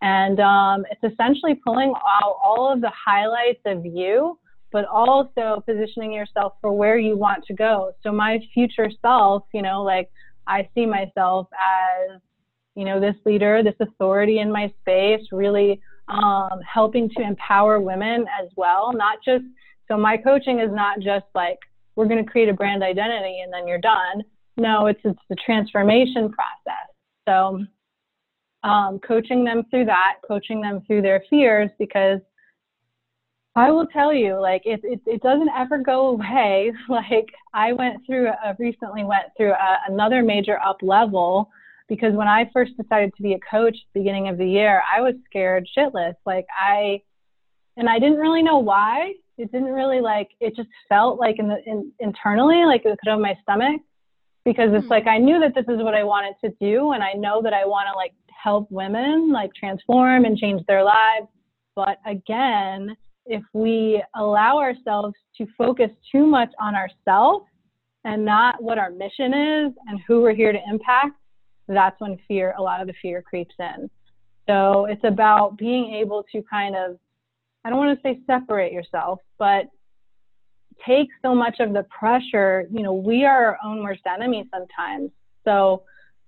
And 0.01 0.39
um, 0.39 0.85
it's 0.91 1.13
essentially 1.13 1.55
pulling 1.55 1.91
out 1.91 2.35
all 2.43 2.71
of 2.71 2.81
the 2.81 2.91
highlights 2.91 3.61
of 3.65 3.85
you, 3.85 4.37
but 4.71 4.85
also 4.85 5.63
positioning 5.65 6.11
yourself 6.11 6.53
for 6.59 6.73
where 6.73 6.97
you 6.97 7.15
want 7.15 7.45
to 7.45 7.53
go. 7.53 7.93
So 8.03 8.11
my 8.11 8.39
future 8.53 8.89
self, 9.01 9.43
you 9.53 9.61
know, 9.61 9.81
like 9.81 10.09
I 10.45 10.67
see 10.75 10.85
myself 10.85 11.47
as, 11.53 12.19
you 12.75 12.83
know, 12.83 12.99
this 12.99 13.15
leader, 13.25 13.63
this 13.63 13.75
authority 13.79 14.39
in 14.39 14.51
my 14.51 14.73
space, 14.81 15.21
really 15.31 15.79
um, 16.09 16.59
helping 16.67 17.09
to 17.15 17.21
empower 17.21 17.79
women 17.79 18.25
as 18.41 18.49
well. 18.57 18.91
Not 18.93 19.19
just, 19.23 19.45
so 19.87 19.95
my 19.95 20.17
coaching 20.17 20.59
is 20.59 20.71
not 20.71 20.99
just 20.99 21.25
like, 21.33 21.59
we're 21.95 22.07
going 22.07 22.23
to 22.23 22.29
create 22.29 22.49
a 22.49 22.53
brand 22.53 22.83
identity 22.83 23.39
and 23.41 23.53
then 23.53 23.67
you're 23.67 23.77
done. 23.77 24.23
No, 24.57 24.87
it's, 24.87 24.99
it's 25.03 25.19
the 25.29 25.35
transformation 25.45 26.31
process. 26.31 26.89
So 27.27 27.65
um, 28.63 28.99
coaching 28.99 29.43
them 29.43 29.63
through 29.69 29.85
that, 29.85 30.15
coaching 30.27 30.61
them 30.61 30.81
through 30.87 31.01
their 31.01 31.23
fears, 31.29 31.69
because 31.79 32.19
I 33.55 33.71
will 33.71 33.87
tell 33.87 34.13
you, 34.13 34.39
like 34.39 34.63
it, 34.65 34.81
it, 34.83 35.01
it 35.05 35.21
doesn't 35.21 35.49
ever 35.49 35.77
go 35.79 36.07
away. 36.07 36.71
Like 36.89 37.29
I 37.53 37.73
went 37.73 38.05
through, 38.05 38.27
a, 38.27 38.55
recently 38.59 39.03
went 39.03 39.25
through 39.37 39.53
a, 39.53 39.77
another 39.87 40.23
major 40.23 40.59
up 40.59 40.77
level 40.81 41.49
because 41.87 42.13
when 42.13 42.27
I 42.27 42.49
first 42.53 42.71
decided 42.77 43.13
to 43.15 43.23
be 43.23 43.33
a 43.33 43.39
coach 43.39 43.75
at 43.75 43.93
the 43.93 43.99
beginning 43.99 44.27
of 44.29 44.37
the 44.37 44.47
year, 44.47 44.81
I 44.95 45.01
was 45.01 45.15
scared 45.25 45.67
shitless. 45.77 46.15
Like 46.25 46.45
I, 46.59 47.01
and 47.77 47.89
I 47.89 47.99
didn't 47.99 48.19
really 48.19 48.43
know 48.43 48.59
why. 48.59 49.13
It 49.37 49.51
didn't 49.51 49.73
really 49.73 49.99
like, 49.99 50.29
it 50.39 50.55
just 50.55 50.69
felt 50.87 51.19
like 51.19 51.37
in 51.39 51.47
the, 51.47 51.57
in, 51.65 51.91
internally, 51.99 52.65
like 52.65 52.81
it 52.85 52.97
could 52.99 53.09
have 53.09 53.19
my 53.19 53.35
stomach 53.41 53.81
because 54.45 54.69
it's 54.73 54.87
like, 54.87 55.03
hmm. 55.03 55.09
I 55.09 55.17
knew 55.17 55.39
that 55.39 55.53
this 55.55 55.65
is 55.73 55.81
what 55.81 55.93
I 55.93 56.03
wanted 56.03 56.35
to 56.43 56.49
do. 56.59 56.91
And 56.91 57.03
I 57.03 57.13
know 57.13 57.41
that 57.41 57.53
I 57.53 57.65
want 57.65 57.87
to 57.91 57.95
like 57.95 58.13
help 58.43 58.69
women 58.71 59.31
like 59.31 59.53
transform 59.53 60.25
and 60.25 60.37
change 60.37 60.61
their 60.67 60.83
lives. 60.83 61.27
But 61.75 61.97
again, 62.05 62.95
if 63.25 63.43
we 63.53 64.03
allow 64.15 64.57
ourselves 64.57 65.15
to 65.37 65.47
focus 65.57 65.89
too 66.11 66.25
much 66.25 66.49
on 66.59 66.75
ourselves 66.75 67.45
and 68.03 68.25
not 68.25 68.61
what 68.61 68.77
our 68.77 68.91
mission 68.91 69.33
is 69.33 69.73
and 69.87 69.99
who 70.07 70.21
we're 70.21 70.35
here 70.35 70.51
to 70.51 70.59
impact, 70.69 71.15
that's 71.67 71.99
when 72.01 72.17
fear, 72.27 72.53
a 72.57 72.61
lot 72.61 72.81
of 72.81 72.87
the 72.87 72.93
fear 73.01 73.21
creeps 73.21 73.55
in. 73.59 73.89
So 74.47 74.85
it's 74.85 75.03
about 75.05 75.57
being 75.57 75.93
able 75.93 76.25
to 76.33 76.43
kind 76.49 76.75
of, 76.75 76.97
I 77.63 77.69
don't 77.69 77.79
want 77.79 77.97
to 77.97 78.03
say 78.03 78.19
separate 78.27 78.73
yourself, 78.73 79.19
but 79.39 79.67
take 80.85 81.09
so 81.21 81.33
much 81.35 81.59
of 81.59 81.73
the 81.73 81.83
pressure. 81.83 82.67
You 82.71 82.83
know, 82.83 82.93
we 82.93 83.25
are 83.25 83.45
our 83.45 83.57
own 83.63 83.83
worst 83.83 84.01
enemy 84.05 84.49
sometimes. 84.51 85.11
So 85.43 85.83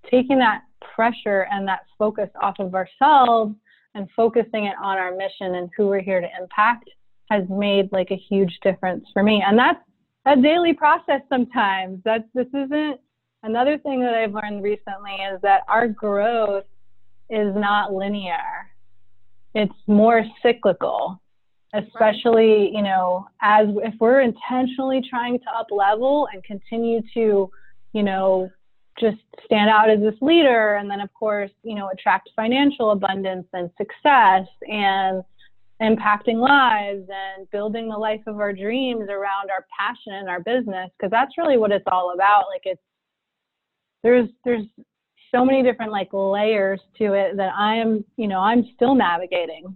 taking 0.10 0.40
that 0.40 0.62
pressure 0.96 1.48
and 1.52 1.68
that 1.68 1.82
focus 1.98 2.30
off 2.42 2.56
of 2.60 2.76
ourselves 2.76 3.56
and 3.96 4.08
focusing 4.16 4.66
it 4.66 4.76
on 4.82 4.98
our 4.98 5.16
mission 5.16 5.56
and 5.56 5.70
who 5.76 5.88
we're 5.88 6.02
here 6.02 6.22
to 6.22 6.28
impact 6.40 6.90
has 7.32 7.44
made 7.50 7.90
like 7.92 8.12
a 8.12 8.16
huge 8.16 8.60
difference 8.62 9.06
for 9.14 9.24
me. 9.24 9.44
And 9.46 9.58
that's 9.58 9.80
a 10.26 10.36
daily 10.36 10.74
process 10.74 11.22
sometimes. 11.30 12.00
That's 12.04 12.26
this 12.34 12.48
isn't 12.54 13.00
Another 13.46 13.78
thing 13.78 14.00
that 14.00 14.16
I've 14.16 14.34
learned 14.34 14.64
recently 14.64 15.14
is 15.32 15.40
that 15.44 15.62
our 15.68 15.88
growth 15.88 16.64
is 17.30 17.54
not 17.56 17.94
linear. 17.94 18.72
It's 19.54 19.72
more 19.86 20.26
cyclical, 20.42 21.22
especially, 21.76 22.72
you 22.74 22.82
know, 22.82 23.28
as 23.42 23.68
if 23.84 23.94
we're 24.00 24.22
intentionally 24.22 25.02
trying 25.08 25.40
to 25.40 25.46
up 25.58 25.68
level 25.72 26.28
and 26.34 26.44
continue 26.44 27.02
to, 27.14 27.50
you 27.94 28.04
know, 28.04 28.50
just 29.00 29.18
stand 29.44 29.70
out 29.70 29.90
as 29.90 30.00
this 30.00 30.16
leader 30.22 30.76
and 30.76 30.90
then 30.90 31.02
of 31.02 31.14
course, 31.14 31.52
you 31.64 31.76
know, 31.76 31.90
attract 31.90 32.30
financial 32.36 32.92
abundance 32.92 33.48
and 33.54 33.70
success 33.78 34.48
and 34.62 35.24
impacting 35.82 36.36
lives 36.36 37.06
and 37.10 37.50
building 37.52 37.90
the 37.90 37.98
life 37.98 38.22
of 38.28 38.40
our 38.40 38.54
dreams 38.54 39.10
around 39.10 39.50
our 39.52 39.66
passion 39.78 40.14
and 40.14 40.30
our 40.30 40.40
business 40.40 40.90
because 40.98 41.12
that's 41.12 41.38
really 41.38 41.58
what 41.58 41.72
it's 41.72 41.84
all 41.92 42.14
about 42.14 42.46
like 42.50 42.62
it's 42.64 42.82
there's 44.02 44.30
there's 44.46 44.66
so 45.36 45.44
many 45.44 45.64
different 45.64 45.92
like 45.92 46.10
layers 46.14 46.80
to 46.98 47.14
it 47.14 47.36
that 47.38 47.52
I 47.56 47.76
am, 47.76 48.06
you 48.18 48.28
know, 48.28 48.40
I'm 48.40 48.66
still 48.76 48.96
navigating. 48.96 49.76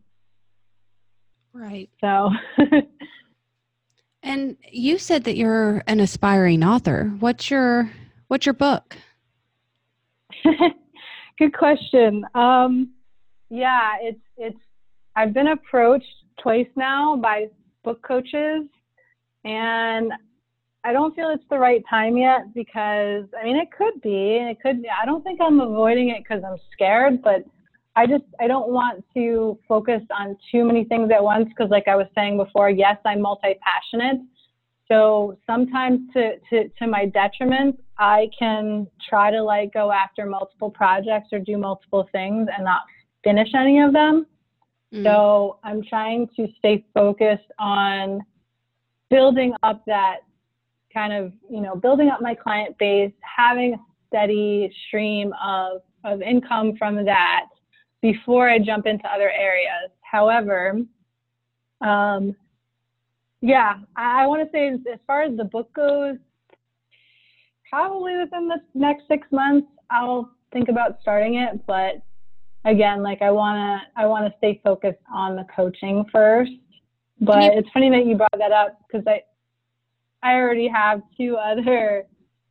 Right. 1.54 1.90
So 2.02 2.30
And 4.24 4.58
you 4.70 4.98
said 4.98 5.24
that 5.24 5.38
you're 5.38 5.82
an 5.88 6.00
aspiring 6.00 6.64
author. 6.64 7.12
What's 7.20 7.50
your 7.50 7.92
what's 8.28 8.46
your 8.46 8.54
book? 8.54 8.98
Good 11.40 11.54
question. 11.54 12.26
Um 12.36 12.92
yeah, 13.50 13.94
it's 14.02 14.22
it's 14.38 14.60
I've 15.16 15.34
been 15.34 15.48
approached 15.48 16.06
twice 16.42 16.68
now 16.76 17.16
by 17.16 17.48
book 17.84 18.02
coaches 18.06 18.68
and 19.46 20.12
I 20.84 20.94
don't 20.94 21.16
feel 21.16 21.30
it's 21.30 21.44
the 21.50 21.60
right 21.60 21.84
time 21.90 22.18
yet 22.18 22.54
because 22.54 23.26
I 23.40 23.44
mean 23.44 23.56
it 23.56 23.70
could 23.72 24.02
be 24.02 24.38
and 24.38 24.50
it 24.50 24.62
could 24.62 24.86
I 25.02 25.06
don't 25.06 25.24
think 25.24 25.40
I'm 25.42 25.62
avoiding 25.62 26.10
it 26.10 26.24
because 26.24 26.44
I'm 26.46 26.58
scared 26.74 27.22
but 27.22 27.46
I 28.00 28.06
just 28.08 28.24
I 28.40 28.48
don't 28.48 28.70
want 28.70 29.04
to 29.14 29.60
focus 29.68 30.02
on 30.18 30.38
too 30.50 30.64
many 30.64 30.86
things 30.86 31.12
at 31.14 31.22
once 31.22 31.50
because 31.50 31.70
like 31.70 31.90
I 31.90 31.98
was 31.98 32.08
saying 32.16 32.38
before 32.38 32.70
yes 32.70 32.96
I'm 33.06 33.20
multi-passionate 33.22 34.22
so 34.88 35.38
sometimes 35.46 36.00
to, 36.14 36.38
to 36.50 36.70
to 36.70 36.88
my 36.88 37.08
detriment 37.08 37.78
I 37.98 38.30
can 38.40 38.88
try 39.10 39.32
to 39.32 39.44
like 39.44 39.74
go 39.74 39.92
after 39.92 40.26
multiple 40.26 40.72
projects 40.72 41.28
or 41.34 41.40
do 41.40 41.58
multiple 41.58 42.08
things 42.14 42.48
and 42.56 42.64
not 42.64 42.84
finish 43.22 43.50
any 43.54 43.82
of 43.82 43.92
them 43.92 44.26
mm. 44.94 45.04
so 45.04 45.60
I'm 45.66 45.84
trying 45.84 46.30
to 46.38 46.48
stay 46.58 46.86
focused 46.94 47.52
on 47.60 48.22
building 49.10 49.54
up 49.62 49.84
that 49.88 50.20
kind 50.94 51.14
of, 51.14 51.34
you 51.50 51.62
know, 51.62 51.76
building 51.76 52.10
up 52.10 52.22
my 52.22 52.34
client 52.34 52.76
base, 52.80 53.12
having 53.22 53.74
a 53.74 53.78
steady 54.08 54.74
stream 54.88 55.34
of, 55.44 55.82
of 56.04 56.22
income 56.22 56.74
from 56.78 57.06
that 57.06 57.46
before 58.02 58.50
I 58.50 58.60
jump 58.60 58.86
into 58.86 59.08
other 59.08 59.30
areas. 59.32 59.92
However, 60.02 60.78
um, 61.82 62.36
yeah, 63.42 63.76
I, 63.96 64.24
I 64.24 64.28
want 64.28 64.44
to 64.46 64.52
say 64.52 64.70
as, 64.70 64.80
as 64.92 65.00
far 65.08 65.24
as 65.24 65.36
the 65.38 65.44
book 65.46 65.72
goes, 65.74 66.18
probably 67.70 68.18
within 68.18 68.48
the 68.48 68.58
next 68.74 69.04
six 69.08 69.28
months, 69.32 69.68
I'll 69.90 70.32
think 70.52 70.70
about 70.70 70.98
starting 71.02 71.36
it. 71.36 71.66
But 71.68 72.02
again, 72.66 73.04
like 73.04 73.22
I 73.22 73.32
wanna, 73.32 73.82
I 73.96 74.06
wanna 74.08 74.34
stay 74.38 74.60
focused 74.64 75.00
on 75.14 75.36
the 75.36 75.46
coaching 75.56 76.06
first. 76.12 76.52
But 77.22 77.44
you- 77.44 77.60
it's 77.60 77.70
funny 77.74 77.90
that 77.92 78.06
you 78.06 78.16
brought 78.16 78.38
that 78.38 78.52
up 78.52 78.80
because 78.88 79.06
I, 79.08 79.22
I 80.24 80.34
already 80.36 80.68
have 80.68 81.02
two 81.18 81.38
other 81.38 82.04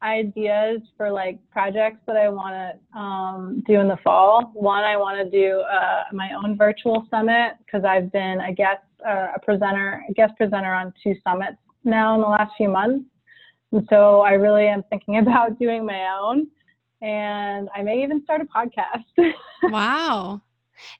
ideas 0.02 0.80
for 0.96 1.11
like 1.11 1.38
projects 1.50 1.98
that 2.06 2.16
I 2.16 2.28
want 2.28 2.54
to 2.54 2.98
um, 2.98 3.62
do 3.66 3.80
in 3.80 3.88
the 3.88 3.98
fall. 4.04 4.50
One, 4.54 4.84
I 4.84 4.96
want 4.96 5.18
to 5.18 5.30
do 5.30 5.61
uh, 5.61 6.04
my 6.12 6.30
own 6.32 6.56
virtual 6.56 7.06
summit 7.11 7.52
because 7.64 7.84
I've 7.84 8.12
been 8.12 8.40
a 8.40 8.52
guest, 8.52 8.82
uh, 9.06 9.28
a 9.37 9.40
presenter, 9.40 10.02
a 10.08 10.12
guest 10.12 10.34
presenter 10.37 10.72
on 10.72 10.92
two 11.02 11.14
summits 11.24 11.58
now 11.84 12.14
in 12.14 12.20
the 12.20 12.28
last 12.28 12.52
few 12.56 12.68
months. 12.68 13.04
And 13.72 13.87
so 13.90 14.20
I 14.20 14.32
really 14.32 14.66
am 14.66 14.82
thinking 14.90 15.18
about 15.22 15.58
doing 15.58 15.84
my 15.84 16.18
own. 16.20 16.48
And 17.00 17.68
I 17.74 17.82
may 17.82 18.02
even 18.02 18.22
start 18.24 18.40
a 18.40 18.44
podcast. 18.44 19.32
wow. 19.64 20.40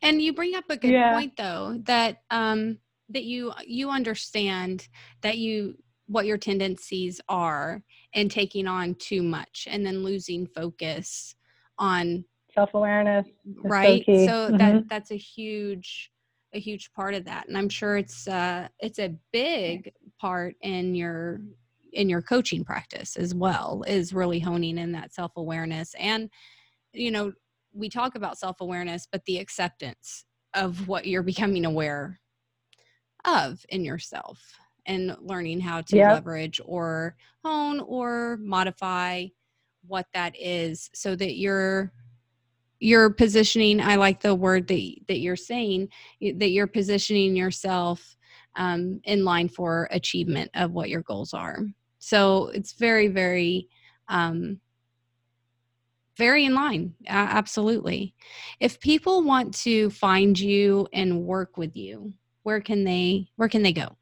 And 0.03 0.21
you 0.21 0.33
bring 0.33 0.55
up 0.55 0.65
a 0.71 0.77
good 0.77 0.91
yeah. 0.91 1.13
point 1.13 1.37
though 1.37 1.81
that 1.85 2.23
um 2.31 2.79
that 3.11 3.25
you 3.25 3.53
you 3.67 3.91
understand 3.91 4.89
that 5.23 5.39
you 5.39 5.77
what 6.07 6.27
your 6.27 6.39
tendencies 6.39 7.21
are 7.29 7.83
and 8.15 8.31
taking 8.31 8.67
on 8.67 8.95
too 8.97 9.23
much 9.23 9.69
and 9.71 9.85
then 9.85 10.03
losing 10.03 10.47
focus 10.47 11.35
on 11.79 12.25
self-awareness 12.55 13.27
right? 13.65 14.05
so, 14.07 14.13
so 14.15 14.33
mm-hmm. 14.33 14.57
that 14.57 14.89
that's 14.89 15.11
a 15.11 15.17
huge 15.17 16.11
a 16.55 16.59
huge 16.59 16.93
part 16.93 17.15
of 17.15 17.25
that 17.25 17.47
and 17.47 17.59
i'm 17.59 17.69
sure 17.69 17.97
it's 17.99 18.27
uh 18.27 18.67
it's 18.81 18.99
a 18.99 19.15
big 19.33 19.93
part 20.19 20.57
in 20.63 20.95
your 20.95 21.41
in 21.93 22.09
your 22.09 22.23
coaching 22.23 22.65
practice 22.65 23.17
as 23.17 23.35
well 23.35 23.83
is 23.87 24.13
really 24.13 24.41
honing 24.41 24.79
in 24.79 24.93
that 24.93 25.13
self-awareness 25.13 25.95
and 25.99 26.31
you 26.93 27.11
know 27.11 27.33
we 27.75 27.89
talk 27.89 28.15
about 28.15 28.39
self-awareness 28.39 29.07
but 29.11 29.25
the 29.27 29.39
acceptance 29.39 30.25
of 30.55 30.89
what 30.89 31.07
you're 31.07 31.23
becoming 31.23 31.67
aware 31.67 32.19
of 33.27 33.65
in 33.69 33.85
yourself 33.85 34.59
and 34.89 35.17
learning 35.21 35.61
how 35.61 35.81
to 35.83 35.97
yep. 35.97 36.15
leverage 36.15 36.61
or 36.65 37.15
hone 37.45 37.81
or 37.81 38.39
modify 38.41 39.27
what 39.87 40.07
that 40.13 40.35
is 40.37 40.91
so 40.93 41.15
that 41.15 41.37
you're 41.37 41.93
you're 42.81 43.11
positioning 43.11 43.81
i 43.81 43.97
like 43.97 44.21
the 44.21 44.35
word 44.35 44.67
that 44.69 44.95
that 45.07 45.19
you're 45.19 45.37
saying 45.37 45.89
that 46.21 46.51
you're 46.51 46.67
positioning 46.67 47.37
yourself 47.37 48.17
um, 48.59 49.01
in 49.05 49.25
line 49.25 49.49
for 49.49 49.89
achievement 49.91 50.51
of 50.55 50.73
what 50.73 50.91
your 50.91 51.03
goals 51.03 51.33
are. 51.33 51.61
So 52.01 52.49
it's 52.49 52.73
very 52.73 53.09
very 53.09 53.69
um, 54.09 54.61
very 56.17 56.45
in 56.45 56.55
line 56.55 56.95
uh, 57.07 57.31
absolutely. 57.31 58.15
If 58.61 58.81
people 58.81 59.23
want 59.23 59.55
to 59.59 59.91
find 59.91 60.39
you 60.39 60.89
and 60.93 61.23
work 61.23 61.57
with 61.57 61.77
you 61.77 62.13
where 62.43 62.61
can 62.61 62.85
they 62.85 63.29
where 63.37 63.49
can 63.49 63.63
they 63.63 63.73
go 63.73 63.98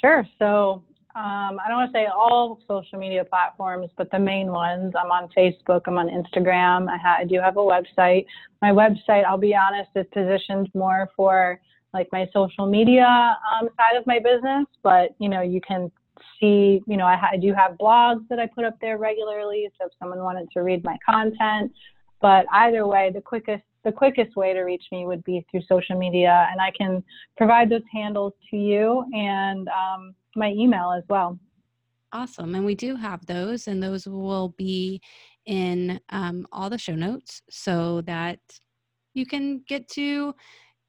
sure 0.00 0.26
so 0.38 0.82
um, 1.18 1.58
I 1.58 1.66
don't 1.66 1.78
want 1.78 1.92
to 1.92 1.98
say 1.98 2.06
all 2.06 2.60
social 2.68 2.96
media 2.96 3.24
platforms, 3.24 3.90
but 3.96 4.08
the 4.12 4.20
main 4.20 4.52
ones. 4.52 4.94
I'm 4.96 5.10
on 5.10 5.28
Facebook. 5.36 5.80
I'm 5.86 5.98
on 5.98 6.06
Instagram. 6.06 6.88
I, 6.88 6.96
ha- 6.96 7.16
I 7.18 7.24
do 7.24 7.40
have 7.40 7.56
a 7.56 7.60
website. 7.60 8.24
My 8.62 8.70
website, 8.70 9.24
I'll 9.24 9.36
be 9.36 9.52
honest, 9.52 9.90
is 9.96 10.06
positioned 10.12 10.70
more 10.74 11.10
for 11.16 11.60
like 11.92 12.06
my 12.12 12.28
social 12.32 12.66
media 12.66 13.04
um, 13.04 13.68
side 13.76 13.96
of 13.98 14.06
my 14.06 14.20
business. 14.20 14.66
But 14.84 15.16
you 15.18 15.28
know, 15.28 15.40
you 15.40 15.60
can 15.60 15.90
see, 16.38 16.82
you 16.86 16.96
know, 16.96 17.06
I, 17.06 17.16
ha- 17.16 17.30
I 17.32 17.36
do 17.36 17.52
have 17.52 17.72
blogs 17.72 18.28
that 18.28 18.38
I 18.38 18.46
put 18.46 18.64
up 18.64 18.76
there 18.80 18.96
regularly. 18.96 19.68
So 19.76 19.86
if 19.86 19.92
someone 19.98 20.20
wanted 20.20 20.48
to 20.52 20.60
read 20.60 20.84
my 20.84 20.96
content, 21.04 21.72
but 22.20 22.46
either 22.52 22.86
way, 22.86 23.10
the 23.12 23.20
quickest 23.20 23.64
the 23.84 23.92
quickest 23.92 24.36
way 24.36 24.52
to 24.52 24.60
reach 24.62 24.84
me 24.92 25.06
would 25.06 25.22
be 25.24 25.46
through 25.50 25.62
social 25.68 25.96
media, 25.96 26.48
and 26.50 26.60
I 26.60 26.70
can 26.76 27.02
provide 27.36 27.70
those 27.70 27.82
handles 27.92 28.32
to 28.50 28.56
you 28.56 29.04
and 29.12 29.68
um, 29.68 30.14
my 30.36 30.50
email 30.50 30.92
as 30.92 31.04
well. 31.08 31.38
Awesome. 32.12 32.54
And 32.54 32.64
we 32.64 32.74
do 32.74 32.96
have 32.96 33.26
those, 33.26 33.68
and 33.68 33.82
those 33.82 34.06
will 34.06 34.54
be 34.56 35.00
in 35.46 36.00
um, 36.10 36.46
all 36.52 36.70
the 36.70 36.78
show 36.78 36.94
notes 36.94 37.42
so 37.50 38.00
that 38.02 38.38
you 39.14 39.26
can 39.26 39.62
get 39.68 39.88
to 39.88 40.34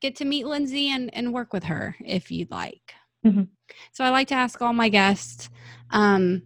get 0.02 0.16
to 0.16 0.26
meet 0.26 0.46
Lindsay 0.46 0.90
and, 0.90 1.14
and 1.14 1.34
work 1.34 1.52
with 1.52 1.66
her 1.66 1.96
if 2.06 2.32
you'd 2.32 2.52
like. 2.52 2.94
Mm-hmm. 3.26 3.44
So 3.92 4.04
I 4.04 4.10
like 4.10 4.30
to 4.30 4.36
ask 4.36 4.62
all 4.62 4.74
my 4.74 4.90
guests 4.90 5.50
um, 5.92 6.44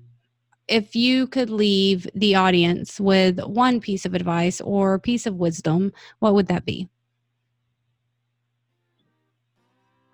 if 0.68 0.96
you 0.96 1.28
could 1.28 1.50
leave 1.50 2.08
the 2.16 2.36
audience 2.36 3.00
with 3.00 3.40
one 3.44 3.80
piece 3.80 4.06
of 4.06 4.14
advice 4.14 4.62
or 4.62 5.00
piece 5.00 5.26
of 5.26 5.36
wisdom, 5.36 5.92
what 6.20 6.34
would 6.34 6.48
that 6.48 6.66
be? 6.66 6.90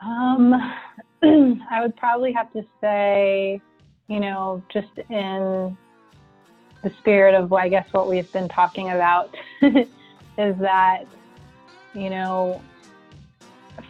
Um, 0.01 0.53
I 1.23 1.81
would 1.81 1.95
probably 1.95 2.31
have 2.33 2.51
to 2.53 2.63
say, 2.81 3.61
you 4.07 4.19
know, 4.19 4.63
just 4.71 4.97
in 5.09 5.77
the 6.81 6.89
spirit 6.99 7.35
of, 7.35 7.51
I 7.53 7.69
guess, 7.69 7.87
what 7.91 8.07
we've 8.07 8.31
been 8.31 8.47
talking 8.47 8.89
about, 8.89 9.35
is 9.61 9.87
that, 10.37 11.03
you 11.93 12.09
know, 12.09 12.61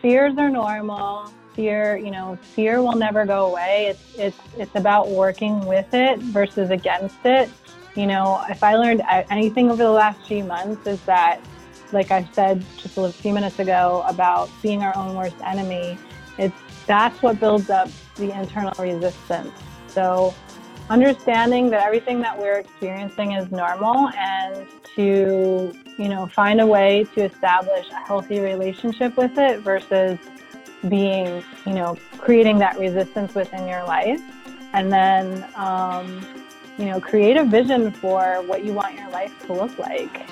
fears 0.02 0.34
are 0.38 0.50
normal. 0.50 1.32
Fear, 1.60 1.98
you 1.98 2.10
know, 2.10 2.38
fear 2.56 2.82
will 2.82 2.96
never 2.96 3.26
go 3.26 3.48
away. 3.48 3.88
It's 3.88 4.18
it's 4.18 4.40
it's 4.58 4.76
about 4.76 5.10
working 5.10 5.60
with 5.66 5.94
it 5.94 6.18
versus 6.20 6.70
against 6.70 7.18
it. 7.26 7.50
You 7.98 8.08
know, 8.08 8.42
if 8.50 8.64
I 8.64 8.76
learned 8.76 9.02
anything 9.30 9.70
over 9.70 9.84
the 9.84 9.92
last 9.92 10.26
few 10.26 10.46
months 10.46 10.88
is 10.88 11.02
that, 11.02 11.42
like 11.92 12.12
I 12.12 12.24
said 12.32 12.64
just 12.78 12.98
a 12.98 13.12
few 13.12 13.34
minutes 13.34 13.60
ago 13.60 14.06
about 14.08 14.50
being 14.62 14.84
our 14.84 14.96
own 14.96 15.18
worst 15.18 15.36
enemy, 15.44 15.98
it's 16.38 16.56
that's 16.88 17.22
what 17.22 17.42
builds 17.42 17.70
up 17.70 17.90
the 18.16 18.32
internal 18.32 18.72
resistance. 18.82 19.52
So 19.88 20.34
understanding 20.90 21.72
that 21.72 21.86
everything 21.86 22.22
that 22.22 22.40
we're 22.40 22.60
experiencing 22.60 23.34
is 23.34 23.52
normal 23.52 24.08
and 24.18 24.66
to 24.96 25.74
you 25.98 26.08
know 26.08 26.26
find 26.28 26.62
a 26.62 26.66
way 26.66 27.06
to 27.16 27.26
establish 27.26 27.90
a 27.92 27.96
healthy 27.96 28.40
relationship 28.40 29.18
with 29.18 29.38
it 29.38 29.60
versus 29.60 30.18
being 30.88 31.44
you 31.66 31.74
know 31.74 31.98
creating 32.18 32.58
that 32.60 32.78
resistance 32.80 33.36
within 33.36 33.68
your 33.68 33.84
life 33.84 34.22
and 34.74 34.92
then 34.92 35.46
um, 35.56 36.26
you 36.78 36.86
know 36.86 37.00
create 37.02 37.36
a 37.36 37.44
vision 37.44 37.92
for 37.92 38.42
what 38.44 38.64
you 38.64 38.74
want 38.74 38.96
your 38.96 39.10
life 39.10 39.34
to 39.46 39.54
look 39.54 39.78
like 39.78 40.26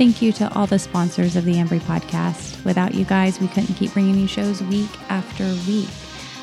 Thank 0.00 0.22
you 0.22 0.32
to 0.32 0.50
all 0.54 0.66
the 0.66 0.78
sponsors 0.78 1.36
of 1.36 1.44
the 1.44 1.56
Ambry 1.56 1.78
podcast. 1.80 2.64
Without 2.64 2.94
you 2.94 3.04
guys, 3.04 3.38
we 3.38 3.48
couldn't 3.48 3.74
keep 3.74 3.92
bringing 3.92 4.14
you 4.14 4.26
shows 4.26 4.62
week 4.62 4.88
after 5.10 5.44
week. 5.70 5.90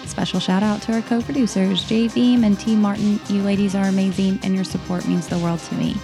Special 0.06 0.40
shout 0.40 0.62
out 0.62 0.80
to 0.84 0.94
our 0.94 1.02
co 1.02 1.24
producers, 1.24 1.84
Jay 1.84 2.08
Beam 2.08 2.44
and 2.44 2.60
T. 2.60 2.76
Martin. 2.76 3.20
You 3.30 3.42
ladies 3.42 3.74
are 3.74 3.86
amazing, 3.86 4.40
and 4.44 4.54
your 4.54 4.64
support 4.64 5.08
means 5.08 5.28
the 5.28 5.40
world 5.40 5.60
to 5.62 5.74
me. 5.74 5.96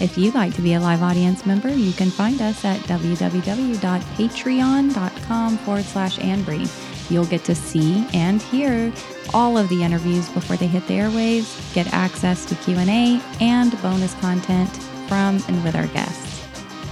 If 0.00 0.18
you'd 0.18 0.34
like 0.34 0.54
to 0.54 0.62
be 0.62 0.74
a 0.74 0.80
live 0.80 1.02
audience 1.02 1.46
member, 1.46 1.70
you 1.70 1.92
can 1.92 2.10
find 2.10 2.42
us 2.42 2.64
at 2.64 2.80
www.patreon.com 2.80 5.58
forward 5.58 5.84
slash 5.84 6.18
Ambry. 6.18 7.10
You'll 7.10 7.26
get 7.26 7.44
to 7.44 7.54
see 7.54 8.06
and 8.12 8.42
hear 8.42 8.92
all 9.32 9.56
of 9.56 9.68
the 9.68 9.82
interviews 9.82 10.28
before 10.28 10.56
they 10.56 10.66
hit 10.66 10.86
the 10.86 10.94
airwaves, 10.94 11.74
get 11.74 11.92
access 11.92 12.44
to 12.46 12.54
Q&A, 12.56 13.20
and 13.40 13.80
bonus 13.82 14.14
content 14.14 14.70
from 15.08 15.42
and 15.48 15.64
with 15.64 15.76
our 15.76 15.86
guests. 15.88 16.44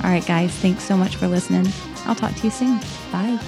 All 0.03 0.11
right, 0.11 0.27
guys, 0.27 0.53
thanks 0.57 0.85
so 0.85 0.97
much 0.97 1.17
for 1.17 1.29
listening. 1.29 1.67
I'll 2.07 2.15
talk 2.15 2.35
to 2.35 2.45
you 2.45 2.51
soon. 2.51 2.79
Bye. 3.11 3.39